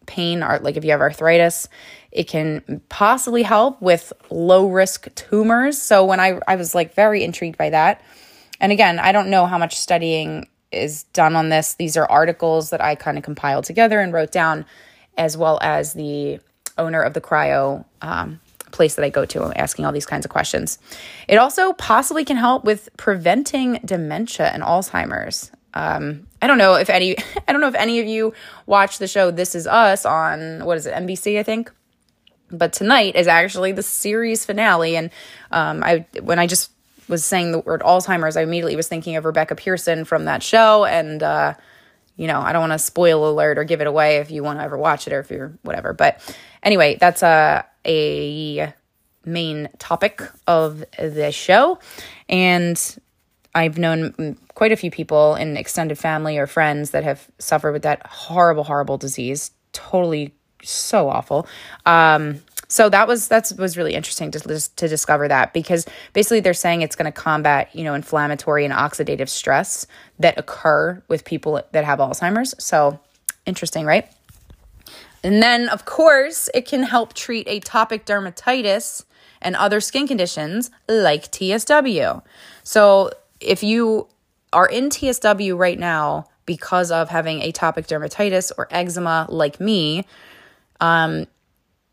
pain, 0.06 0.42
or 0.42 0.58
like 0.58 0.76
if 0.76 0.84
you 0.84 0.90
have 0.90 1.00
arthritis. 1.00 1.68
It 2.12 2.28
can 2.28 2.82
possibly 2.90 3.42
help 3.42 3.80
with 3.80 4.12
low 4.30 4.68
risk 4.68 5.12
tumors. 5.14 5.80
So 5.80 6.04
when 6.04 6.20
I, 6.20 6.38
I 6.46 6.56
was 6.56 6.74
like 6.74 6.94
very 6.94 7.24
intrigued 7.24 7.56
by 7.56 7.70
that. 7.70 8.02
And 8.60 8.70
again, 8.70 8.98
I 8.98 9.12
don't 9.12 9.30
know 9.30 9.46
how 9.46 9.58
much 9.58 9.76
studying 9.76 10.46
is 10.70 11.04
done 11.14 11.36
on 11.36 11.48
this. 11.48 11.74
These 11.74 11.96
are 11.96 12.08
articles 12.10 12.70
that 12.70 12.80
I 12.80 12.94
kind 12.94 13.18
of 13.18 13.24
compiled 13.24 13.64
together 13.64 14.00
and 14.00 14.12
wrote 14.12 14.30
down, 14.30 14.64
as 15.16 15.36
well 15.36 15.58
as 15.62 15.94
the 15.94 16.38
owner 16.78 17.02
of 17.02 17.14
the 17.14 17.20
cryo 17.20 17.84
um, 18.00 18.40
place 18.70 18.94
that 18.94 19.04
I 19.04 19.10
go 19.10 19.24
to, 19.26 19.52
asking 19.56 19.84
all 19.84 19.92
these 19.92 20.06
kinds 20.06 20.24
of 20.24 20.30
questions. 20.30 20.78
It 21.28 21.36
also 21.36 21.72
possibly 21.74 22.24
can 22.24 22.36
help 22.36 22.64
with 22.64 22.88
preventing 22.96 23.80
dementia 23.84 24.48
and 24.48 24.62
Alzheimer's. 24.62 25.50
Um, 25.74 26.26
I 26.42 26.46
don't 26.46 26.58
know 26.58 26.74
if 26.74 26.90
any 26.90 27.16
I 27.48 27.52
don't 27.52 27.60
know 27.60 27.68
if 27.68 27.74
any 27.74 28.00
of 28.00 28.06
you 28.06 28.34
watch 28.66 28.98
the 28.98 29.08
show 29.08 29.30
This 29.30 29.54
Is 29.54 29.66
Us 29.66 30.04
on 30.04 30.64
what 30.64 30.76
is 30.76 30.86
it 30.86 30.94
NBC 30.94 31.38
I 31.38 31.42
think 31.42 31.72
but 32.52 32.72
tonight 32.72 33.16
is 33.16 33.26
actually 33.26 33.72
the 33.72 33.82
series 33.82 34.44
finale. 34.44 34.96
And 34.96 35.10
um, 35.50 35.82
I 35.82 36.06
when 36.20 36.38
I 36.38 36.46
just 36.46 36.70
was 37.08 37.24
saying 37.24 37.52
the 37.52 37.58
word 37.58 37.82
Alzheimer's, 37.82 38.36
I 38.36 38.42
immediately 38.42 38.76
was 38.76 38.88
thinking 38.88 39.16
of 39.16 39.24
Rebecca 39.24 39.54
Pearson 39.54 40.04
from 40.04 40.26
that 40.26 40.42
show. 40.42 40.84
And 40.84 41.22
uh, 41.22 41.54
you 42.16 42.26
know, 42.26 42.40
I 42.40 42.52
don't 42.52 42.60
want 42.60 42.72
to 42.72 42.78
spoil 42.78 43.28
alert 43.28 43.58
or 43.58 43.64
give 43.64 43.80
it 43.80 43.86
away 43.86 44.18
if 44.18 44.30
you 44.30 44.42
want 44.42 44.58
to 44.58 44.64
ever 44.64 44.76
watch 44.76 45.06
it 45.06 45.12
or 45.12 45.20
if 45.20 45.30
you're 45.30 45.58
whatever. 45.62 45.92
But 45.92 46.20
anyway, 46.62 46.96
that's 47.00 47.22
a 47.22 47.64
a 47.86 48.72
main 49.24 49.68
topic 49.78 50.22
of 50.46 50.84
the 50.98 51.32
show, 51.32 51.78
and 52.28 52.98
I've 53.54 53.78
known 53.78 54.36
quite 54.54 54.72
a 54.72 54.76
few 54.76 54.90
people 54.90 55.34
in 55.34 55.56
extended 55.56 55.98
family 55.98 56.38
or 56.38 56.46
friends 56.46 56.90
that 56.90 57.04
have 57.04 57.26
suffered 57.38 57.72
with 57.72 57.82
that 57.82 58.06
horrible, 58.06 58.64
horrible 58.64 58.98
disease. 58.98 59.50
Totally 59.72 60.34
so 60.62 61.08
awful. 61.08 61.46
Um, 61.86 62.40
so 62.68 62.88
that 62.88 63.06
was 63.06 63.28
that's 63.28 63.52
was 63.52 63.76
really 63.76 63.94
interesting 63.94 64.30
to 64.30 64.40
to 64.40 64.88
discover 64.88 65.28
that 65.28 65.52
because 65.52 65.84
basically 66.14 66.40
they're 66.40 66.54
saying 66.54 66.80
it's 66.80 66.96
going 66.96 67.04
to 67.04 67.12
combat 67.12 67.68
you 67.74 67.84
know 67.84 67.92
inflammatory 67.92 68.64
and 68.64 68.72
oxidative 68.72 69.28
stress 69.28 69.86
that 70.18 70.38
occur 70.38 71.02
with 71.06 71.24
people 71.26 71.62
that 71.72 71.84
have 71.84 71.98
Alzheimer's. 71.98 72.54
So 72.58 72.98
interesting, 73.44 73.84
right? 73.84 74.10
And 75.22 75.42
then 75.42 75.68
of 75.68 75.84
course 75.84 76.48
it 76.54 76.66
can 76.66 76.84
help 76.84 77.12
treat 77.12 77.46
atopic 77.46 78.04
dermatitis 78.04 79.04
and 79.42 79.54
other 79.56 79.80
skin 79.80 80.08
conditions 80.08 80.70
like 80.88 81.30
TSW. 81.30 82.22
So 82.64 83.10
if 83.40 83.62
you 83.62 84.08
are 84.52 84.66
in 84.66 84.88
TSW 84.88 85.58
right 85.58 85.78
now 85.78 86.26
because 86.46 86.90
of 86.90 87.08
having 87.10 87.40
atopic 87.40 87.86
dermatitis 87.86 88.50
or 88.56 88.66
eczema 88.70 89.26
like 89.28 89.60
me, 89.60 90.06
um, 90.82 91.26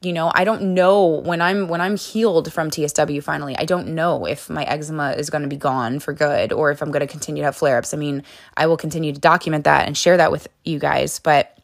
you 0.02 0.13
know, 0.13 0.32
I 0.34 0.45
don't 0.45 0.73
know 0.73 1.06
when 1.06 1.41
I'm 1.41 1.67
when 1.67 1.80
I'm 1.80 1.95
healed 1.95 2.52
from 2.52 2.71
TSW 2.71 3.21
finally, 3.21 3.56
I 3.58 3.65
don't 3.65 3.89
know 3.89 4.25
if 4.25 4.49
my 4.49 4.63
eczema 4.63 5.12
is 5.12 5.30
going 5.30 5.43
to 5.43 5.47
be 5.47 5.58
gone 5.58 5.99
for 5.99 6.12
good 6.13 6.52
or 6.52 6.71
if 6.71 6.82
I'm 6.82 6.89
going 6.89 7.02
to 7.02 7.08
continue 7.08 7.41
to 7.41 7.45
have 7.45 7.56
flare-ups. 7.56 7.93
I 7.93 7.97
mean, 7.97 8.23
I 8.58 8.65
will 8.67 8.78
continue 8.78 9.13
to 9.13 9.19
document 9.19 9.65
that 9.65 9.88
and 9.88 9.97
share 9.97 10.17
that 10.17 10.32
with 10.32 10.47
you 10.63 10.80
guys, 10.80 11.19
but 11.19 11.56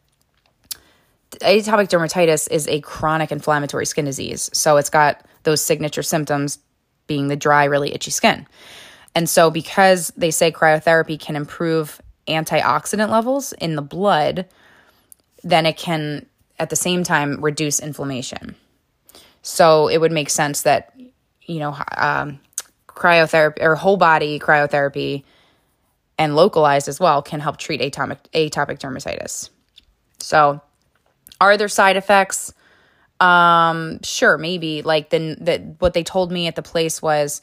atopic 1.40 1.88
dermatitis 1.88 2.48
is 2.50 2.68
a 2.68 2.80
chronic 2.82 3.32
inflammatory 3.32 3.86
skin 3.86 4.04
disease. 4.04 4.50
So 4.52 4.76
it's 4.76 4.90
got 4.90 5.24
those 5.42 5.60
signature 5.60 6.02
symptoms 6.02 6.58
being 7.06 7.28
the 7.28 7.36
dry, 7.36 7.64
really 7.64 7.92
itchy 7.92 8.10
skin. 8.10 8.46
And 9.14 9.28
so 9.28 9.50
because 9.50 10.12
they 10.16 10.30
say 10.30 10.52
cryotherapy 10.52 11.18
can 11.18 11.36
improve 11.36 12.00
antioxidant 12.28 13.08
levels 13.08 13.52
in 13.54 13.76
the 13.76 13.82
blood, 13.82 14.46
then 15.42 15.64
it 15.64 15.76
can 15.78 16.26
at 16.58 16.70
the 16.70 16.76
same 16.76 17.04
time 17.04 17.40
reduce 17.40 17.80
inflammation. 17.80 18.54
So 19.42 19.88
it 19.88 19.98
would 19.98 20.12
make 20.12 20.30
sense 20.30 20.62
that, 20.62 20.92
you 21.42 21.58
know, 21.60 21.76
um, 21.96 22.40
cryotherapy 22.88 23.62
or 23.62 23.74
whole 23.74 23.96
body 23.96 24.38
cryotherapy 24.38 25.22
and 26.18 26.34
localized 26.34 26.88
as 26.88 26.98
well 26.98 27.22
can 27.22 27.40
help 27.40 27.58
treat 27.58 27.80
atopic, 27.80 28.18
atopic 28.32 28.78
dermatitis. 28.78 29.50
So, 30.18 30.60
are 31.40 31.56
there 31.58 31.68
side 31.68 31.96
effects? 31.96 32.54
Um, 33.20 34.00
sure, 34.02 34.38
maybe. 34.38 34.82
Like 34.82 35.10
the, 35.10 35.36
the 35.38 35.58
what 35.78 35.92
they 35.92 36.02
told 36.02 36.32
me 36.32 36.46
at 36.46 36.56
the 36.56 36.62
place 36.62 37.02
was 37.02 37.42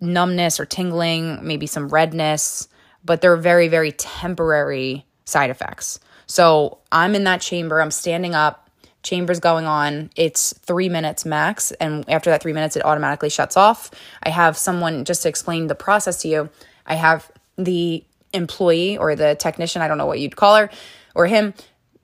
numbness 0.00 0.58
or 0.58 0.66
tingling, 0.66 1.38
maybe 1.46 1.66
some 1.66 1.88
redness, 1.88 2.68
but 3.04 3.20
they're 3.20 3.36
very, 3.36 3.68
very 3.68 3.92
temporary 3.92 5.06
side 5.24 5.50
effects. 5.50 6.00
So 6.28 6.78
I'm 6.92 7.14
in 7.14 7.24
that 7.24 7.40
chamber, 7.40 7.80
I'm 7.80 7.90
standing 7.90 8.34
up, 8.34 8.68
chamber's 9.02 9.40
going 9.40 9.66
on. 9.66 10.10
It's 10.16 10.52
three 10.58 10.88
minutes 10.88 11.24
max. 11.24 11.72
And 11.72 12.08
after 12.08 12.30
that 12.30 12.42
three 12.42 12.52
minutes, 12.52 12.76
it 12.76 12.84
automatically 12.84 13.30
shuts 13.30 13.56
off. 13.56 13.90
I 14.22 14.30
have 14.30 14.56
someone 14.56 15.04
just 15.04 15.22
to 15.22 15.28
explain 15.28 15.66
the 15.66 15.74
process 15.74 16.20
to 16.22 16.28
you. 16.28 16.50
I 16.86 16.94
have 16.94 17.30
the 17.56 18.04
employee 18.32 18.98
or 18.98 19.16
the 19.16 19.34
technician, 19.34 19.82
I 19.82 19.88
don't 19.88 19.98
know 19.98 20.06
what 20.06 20.20
you'd 20.20 20.36
call 20.36 20.56
her 20.56 20.70
or 21.14 21.26
him. 21.26 21.54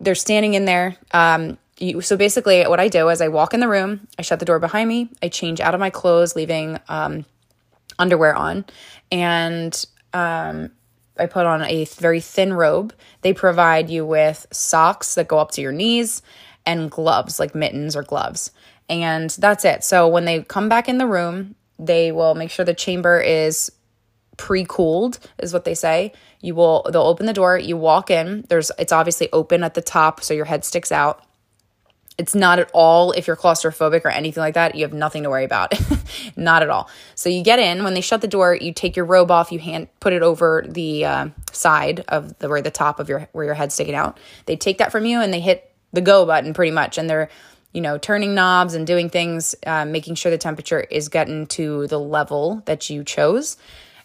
They're 0.01 0.15
standing 0.15 0.55
in 0.55 0.65
there. 0.65 0.97
Um, 1.13 1.59
you, 1.79 2.01
so 2.01 2.17
basically, 2.17 2.63
what 2.63 2.81
I 2.81 2.89
do 2.89 3.09
is 3.09 3.21
I 3.21 3.29
walk 3.29 3.53
in 3.53 3.61
the 3.61 3.69
room, 3.69 4.07
I 4.19 4.23
shut 4.23 4.39
the 4.39 4.45
door 4.45 4.59
behind 4.59 4.89
me, 4.89 5.09
I 5.23 5.29
change 5.29 5.61
out 5.61 5.75
of 5.75 5.81
my 5.81 5.91
clothes, 5.91 6.37
leaving 6.37 6.79
um, 6.89 7.25
underwear 7.99 8.35
on, 8.35 8.65
and 9.11 9.85
um, 10.13 10.71
I 11.19 11.27
put 11.27 11.47
on 11.47 11.63
a 11.63 11.85
very 11.85 12.21
thin 12.21 12.53
robe. 12.53 12.95
They 13.23 13.33
provide 13.33 13.91
you 13.91 14.05
with 14.05 14.47
socks 14.51 15.15
that 15.15 15.29
go 15.29 15.39
up 15.39 15.53
to 15.53 15.61
your 15.63 15.73
knees 15.73 16.23
and 16.67 16.91
gloves, 16.91 17.39
like 17.39 17.55
mittens 17.55 17.95
or 17.95 18.03
gloves. 18.03 18.51
And 18.89 19.31
that's 19.31 19.65
it. 19.65 19.85
So 19.85 20.09
when 20.09 20.25
they 20.25 20.43
come 20.43 20.69
back 20.69 20.89
in 20.89 20.99
the 20.99 21.07
room, 21.07 21.55
they 21.79 22.13
will 22.13 22.35
make 22.35 22.51
sure 22.51 22.65
the 22.65 22.75
chamber 22.75 23.21
is 23.21 23.71
pre-cooled 24.37 25.19
is 25.39 25.53
what 25.53 25.65
they 25.65 25.75
say 25.75 26.13
you 26.41 26.57
will 26.57 26.85
they'll 26.91 27.03
open 27.03 27.27
the 27.27 27.33
door 27.33 27.57
you 27.57 27.77
walk 27.77 28.11
in 28.11 28.45
there's 28.49 28.73
it's 28.81 28.91
obviously 28.93 29.29
open 29.33 29.63
at 29.63 29.75
the 29.75 29.81
top 29.81 30.21
so 30.21 30.35
your 30.35 30.45
head 30.45 30.65
sticks 30.65 30.91
out 30.91 31.23
it's 32.17 32.35
not 32.35 32.59
at 32.59 32.71
all 32.73 33.13
if 33.13 33.27
you're 33.27 33.37
claustrophobic 33.37 34.05
or 34.05 34.09
anything 34.09 34.41
like 34.41 34.55
that 34.55 34.75
you 34.75 34.83
have 34.83 34.93
nothing 34.93 35.25
to 35.25 35.31
worry 35.31 35.45
about. 35.45 35.75
Not 36.37 36.63
at 36.63 36.71
all. 36.71 36.89
So 37.15 37.29
you 37.29 37.43
get 37.43 37.59
in 37.59 37.83
when 37.83 37.95
they 37.95 38.01
shut 38.01 38.21
the 38.21 38.29
door 38.29 38.55
you 38.55 38.73
take 38.73 38.97
your 38.97 39.05
robe 39.05 39.31
off 39.31 39.51
you 39.51 39.59
hand 39.59 39.89
put 40.01 40.13
it 40.13 40.23
over 40.23 40.65
the 40.69 41.05
uh, 41.05 41.29
side 41.53 42.05
of 42.09 42.39
the 42.39 42.49
where 42.49 42.63
the 42.63 42.71
top 42.71 43.01
of 43.01 43.09
your 43.09 43.29
where 43.33 43.45
your 43.45 43.55
head's 43.55 43.75
sticking 43.75 43.95
out. 43.95 44.19
They 44.47 44.57
take 44.57 44.79
that 44.79 44.93
from 44.93 45.07
you 45.07 45.21
and 45.21 45.33
they 45.33 45.41
hit 45.41 45.71
the 45.93 46.01
go 46.01 46.25
button 46.25 46.55
pretty 46.55 46.73
much. 46.73 46.99
And 46.99 47.11
they're 47.11 47.31
you 47.73 47.81
know 47.81 47.99
turning 47.99 48.35
knobs 48.35 48.75
and 48.75 48.87
doing 48.87 49.11
things 49.11 49.55
uh, 49.67 49.85
making 49.85 50.15
sure 50.15 50.31
the 50.31 50.39
temperature 50.39 50.81
is 50.81 51.09
getting 51.09 51.47
to 51.49 51.89
the 51.89 51.99
level 51.99 52.63
that 52.67 52.89
you 52.91 53.03
chose. 53.03 53.57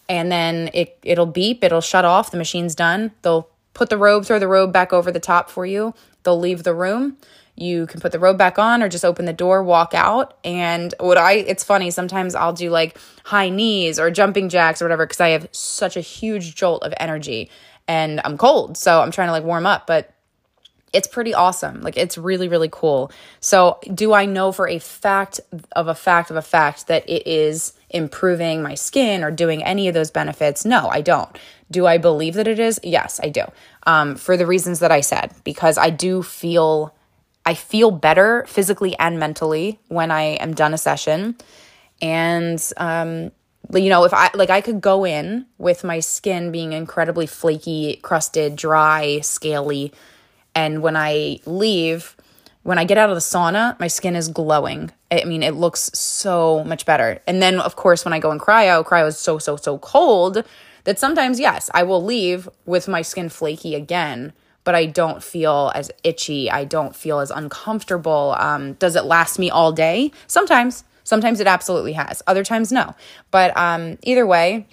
And 0.07 0.31
then 0.31 0.71
it 0.73 0.97
it'll 1.03 1.27
beep 1.27 1.63
it'll 1.63 1.81
shut 1.81 2.05
off 2.05 2.31
the 2.31 2.37
machine's 2.37 2.73
done. 2.73 3.11
They'll 3.21 3.47
put 3.75 3.89
the 3.91 3.99
robe 3.99 4.25
throw 4.25 4.39
the 4.39 4.47
robe 4.47 4.73
back 4.73 4.93
over 4.93 5.11
the 5.11 5.19
top 5.19 5.51
for 5.51 5.67
you. 5.67 5.93
They'll 6.23 6.39
leave 6.39 6.63
the 6.63 6.73
room 6.73 7.17
you 7.59 7.85
can 7.87 7.99
put 7.99 8.11
the 8.11 8.19
robe 8.19 8.37
back 8.37 8.57
on 8.57 8.81
or 8.81 8.89
just 8.89 9.03
open 9.03 9.25
the 9.25 9.33
door 9.33 9.61
walk 9.63 9.93
out. 9.93 10.37
And 10.43 10.93
what 10.99 11.17
i 11.17 11.33
it's 11.33 11.63
funny 11.63 11.91
sometimes 11.91 12.35
i'll 12.35 12.53
do 12.53 12.69
like 12.69 12.97
high 13.25 13.49
knees 13.49 13.99
or 13.99 14.09
jumping 14.11 14.49
jacks 14.49 14.81
or 14.81 14.85
whatever 14.85 15.05
because 15.05 15.19
i 15.19 15.29
have 15.29 15.47
such 15.51 15.97
a 15.97 16.01
huge 16.01 16.55
jolt 16.55 16.83
of 16.83 16.93
energy 16.99 17.49
and 17.87 18.21
i'm 18.23 18.37
cold. 18.37 18.77
So 18.77 19.01
i'm 19.01 19.11
trying 19.11 19.27
to 19.27 19.31
like 19.33 19.43
warm 19.43 19.65
up 19.65 19.87
but 19.87 20.13
it's 20.91 21.07
pretty 21.07 21.35
awesome. 21.35 21.81
Like 21.81 21.97
it's 21.97 22.17
really 22.17 22.47
really 22.47 22.69
cool. 22.71 23.11
So 23.41 23.79
do 23.93 24.13
i 24.13 24.25
know 24.25 24.51
for 24.51 24.67
a 24.67 24.79
fact 24.79 25.39
of 25.73 25.87
a 25.87 25.95
fact 25.95 26.31
of 26.31 26.37
a 26.37 26.41
fact 26.41 26.87
that 26.87 27.07
it 27.09 27.27
is 27.27 27.73
improving 27.89 28.61
my 28.61 28.75
skin 28.75 29.23
or 29.23 29.31
doing 29.31 29.63
any 29.63 29.87
of 29.87 29.93
those 29.93 30.11
benefits? 30.11 30.65
No 30.65 30.87
i 30.87 31.01
don't. 31.01 31.37
Do 31.69 31.85
i 31.85 31.97
believe 31.97 32.35
that 32.35 32.47
it 32.47 32.59
is? 32.59 32.79
Yes 32.83 33.19
i 33.21 33.29
do. 33.29 33.43
Um, 33.85 34.15
for 34.15 34.37
the 34.37 34.47
reasons 34.47 34.79
that 34.79 34.91
i 34.91 35.01
said 35.01 35.31
because 35.43 35.77
i 35.77 35.89
do 35.89 36.23
feel 36.23 36.93
I 37.49 37.55
feel 37.55 37.89
better 37.89 38.45
physically 38.47 38.95
and 38.99 39.17
mentally 39.17 39.79
when 39.87 40.11
I 40.11 40.21
am 40.35 40.53
done 40.53 40.75
a 40.75 40.77
session. 40.77 41.35
And, 41.99 42.63
um, 42.77 43.31
you 43.73 43.89
know, 43.89 44.03
if 44.03 44.13
I 44.13 44.29
like, 44.35 44.51
I 44.51 44.61
could 44.61 44.81
go 44.81 45.03
in 45.03 45.47
with 45.57 45.83
my 45.83 45.99
skin 45.99 46.51
being 46.51 46.73
incredibly 46.73 47.25
flaky, 47.25 47.95
crusted, 48.03 48.55
dry, 48.55 49.21
scaly. 49.21 49.91
And 50.53 50.83
when 50.83 50.95
I 50.95 51.39
leave, 51.47 52.15
when 52.61 52.77
I 52.77 52.83
get 52.83 52.99
out 52.99 53.09
of 53.09 53.15
the 53.15 53.19
sauna, 53.19 53.79
my 53.79 53.87
skin 53.87 54.15
is 54.15 54.27
glowing. 54.27 54.91
I 55.09 55.23
mean, 55.23 55.41
it 55.41 55.55
looks 55.55 55.89
so 55.91 56.63
much 56.65 56.85
better. 56.85 57.19
And 57.25 57.41
then, 57.41 57.59
of 57.59 57.75
course, 57.75 58.05
when 58.05 58.13
I 58.13 58.19
go 58.19 58.31
in 58.31 58.37
cryo, 58.37 58.85
cryo 58.85 59.07
is 59.07 59.17
so, 59.17 59.39
so, 59.39 59.55
so 59.55 59.79
cold 59.79 60.43
that 60.83 60.99
sometimes, 60.99 61.39
yes, 61.39 61.67
I 61.73 61.81
will 61.81 62.03
leave 62.03 62.47
with 62.67 62.87
my 62.87 63.01
skin 63.01 63.27
flaky 63.27 63.73
again 63.73 64.33
but 64.69 64.75
I 64.75 64.85
don't 64.85 65.23
feel 65.23 65.71
as 65.73 65.89
itchy. 66.03 66.51
I 66.51 66.63
don't 66.63 66.95
feel 66.95 67.21
as 67.21 67.31
uncomfortable. 67.31 68.35
Um, 68.37 68.73
does 68.73 68.95
it 68.95 69.03
last 69.03 69.39
me 69.39 69.49
all 69.49 69.71
day? 69.71 70.11
Sometimes. 70.27 70.83
Sometimes 71.03 71.39
it 71.39 71.47
absolutely 71.47 71.93
has. 71.93 72.21
Other 72.27 72.43
times, 72.43 72.71
no. 72.71 72.93
But 73.31 73.57
um, 73.57 73.97
either 74.03 74.27
way, 74.27 74.67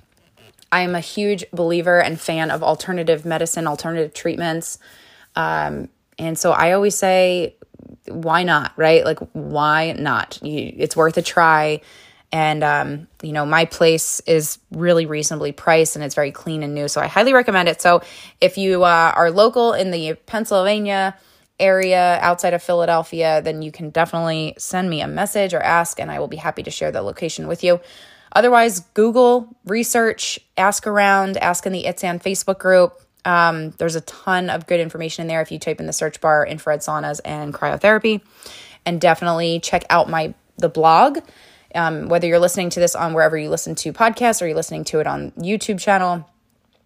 I 0.70 0.82
am 0.82 0.94
a 0.94 1.00
huge 1.00 1.46
believer 1.50 1.98
and 1.98 2.20
fan 2.20 2.50
of 2.50 2.62
alternative 2.62 3.24
medicine, 3.24 3.66
alternative 3.66 4.12
treatments. 4.12 4.78
Um, 5.34 5.88
and 6.18 6.38
so 6.38 6.52
I 6.52 6.72
always 6.72 6.94
say, 6.94 7.56
why 8.06 8.42
not, 8.42 8.72
right? 8.76 9.02
Like, 9.02 9.20
why 9.32 9.92
not? 9.92 10.38
You, 10.42 10.74
it's 10.76 10.94
worth 10.94 11.16
a 11.16 11.22
try. 11.22 11.80
And, 12.36 12.62
um, 12.62 13.08
you 13.22 13.32
know, 13.32 13.46
my 13.46 13.64
place 13.64 14.20
is 14.26 14.58
really 14.70 15.06
reasonably 15.06 15.52
priced 15.52 15.96
and 15.96 16.04
it's 16.04 16.14
very 16.14 16.32
clean 16.32 16.62
and 16.62 16.74
new. 16.74 16.86
So 16.86 17.00
I 17.00 17.06
highly 17.06 17.32
recommend 17.32 17.66
it. 17.66 17.80
So 17.80 18.02
if 18.42 18.58
you 18.58 18.84
uh, 18.84 19.12
are 19.16 19.30
local 19.30 19.72
in 19.72 19.90
the 19.90 20.18
Pennsylvania 20.26 21.16
area 21.58 22.18
outside 22.20 22.52
of 22.52 22.62
Philadelphia, 22.62 23.40
then 23.40 23.62
you 23.62 23.72
can 23.72 23.88
definitely 23.88 24.52
send 24.58 24.90
me 24.90 25.00
a 25.00 25.08
message 25.08 25.54
or 25.54 25.62
ask, 25.62 25.98
and 25.98 26.10
I 26.10 26.18
will 26.18 26.28
be 26.28 26.36
happy 26.36 26.62
to 26.64 26.70
share 26.70 26.92
the 26.92 27.00
location 27.00 27.48
with 27.48 27.64
you. 27.64 27.80
Otherwise, 28.34 28.80
Google, 28.92 29.48
research, 29.64 30.38
ask 30.58 30.86
around, 30.86 31.38
ask 31.38 31.64
in 31.64 31.72
the 31.72 31.84
ITSAN 31.84 32.22
Facebook 32.22 32.58
group. 32.58 33.00
Um, 33.24 33.70
there's 33.78 33.96
a 33.96 34.02
ton 34.02 34.50
of 34.50 34.66
good 34.66 34.80
information 34.80 35.22
in 35.22 35.28
there 35.28 35.40
if 35.40 35.50
you 35.50 35.58
type 35.58 35.80
in 35.80 35.86
the 35.86 35.94
search 35.94 36.20
bar 36.20 36.46
infrared 36.46 36.80
saunas 36.80 37.18
and 37.24 37.54
cryotherapy. 37.54 38.20
And 38.84 39.00
definitely 39.00 39.58
check 39.60 39.84
out 39.88 40.10
my 40.10 40.34
the 40.58 40.68
blog 40.68 41.20
um, 41.76 42.08
whether 42.08 42.26
you're 42.26 42.38
listening 42.38 42.70
to 42.70 42.80
this 42.80 42.94
on 42.94 43.12
wherever 43.12 43.36
you 43.36 43.50
listen 43.50 43.74
to 43.76 43.92
podcasts 43.92 44.42
or 44.42 44.46
you're 44.46 44.56
listening 44.56 44.84
to 44.84 45.00
it 45.00 45.06
on 45.06 45.32
YouTube 45.32 45.78
channel, 45.78 46.28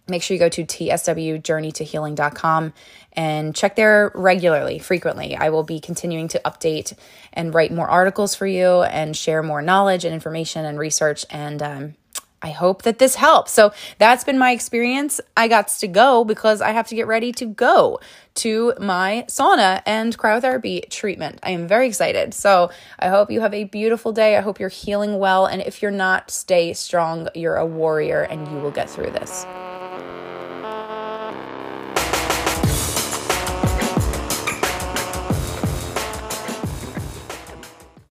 make 0.08 0.22
sure 0.22 0.34
you 0.34 0.38
go 0.38 0.48
to 0.48 0.64
tswjourneytohealing.com 0.64 2.72
and 3.12 3.54
check 3.54 3.76
there 3.76 4.10
regularly, 4.14 4.78
frequently. 4.78 5.36
I 5.36 5.50
will 5.50 5.62
be 5.62 5.80
continuing 5.80 6.28
to 6.28 6.40
update 6.44 6.96
and 7.32 7.54
write 7.54 7.72
more 7.72 7.88
articles 7.88 8.34
for 8.34 8.46
you 8.46 8.82
and 8.82 9.16
share 9.16 9.42
more 9.42 9.62
knowledge 9.62 10.04
and 10.04 10.12
information 10.12 10.64
and 10.64 10.78
research. 10.78 11.24
And 11.30 11.62
um, 11.62 11.94
I 12.42 12.50
hope 12.50 12.82
that 12.82 12.98
this 12.98 13.14
helps. 13.14 13.52
So 13.52 13.72
that's 13.98 14.24
been 14.24 14.38
my 14.38 14.52
experience. 14.52 15.20
I 15.36 15.48
got 15.48 15.68
to 15.68 15.88
go 15.88 16.24
because 16.24 16.60
I 16.60 16.70
have 16.70 16.88
to 16.88 16.94
get 16.94 17.06
ready 17.06 17.32
to 17.32 17.46
go 17.46 18.00
to 18.36 18.72
my 18.80 19.24
sauna 19.28 19.82
and 19.84 20.16
cryotherapy 20.16 20.88
treatment. 20.88 21.38
I 21.42 21.50
am 21.50 21.66
very 21.66 21.86
excited. 21.86 22.32
So 22.32 22.70
I 22.98 23.08
hope 23.08 23.30
you 23.30 23.40
have 23.40 23.52
a 23.52 23.64
beautiful 23.64 24.12
day. 24.12 24.36
I 24.36 24.40
hope 24.40 24.58
you're 24.58 24.68
healing 24.68 25.18
well. 25.18 25.46
And 25.46 25.60
if 25.60 25.82
you're 25.82 25.90
not, 25.90 26.30
stay 26.30 26.72
strong. 26.72 27.28
You're 27.34 27.56
a 27.56 27.66
warrior 27.66 28.22
and 28.22 28.48
you 28.48 28.58
will 28.58 28.70
get 28.70 28.88
through 28.88 29.10
this. 29.10 29.44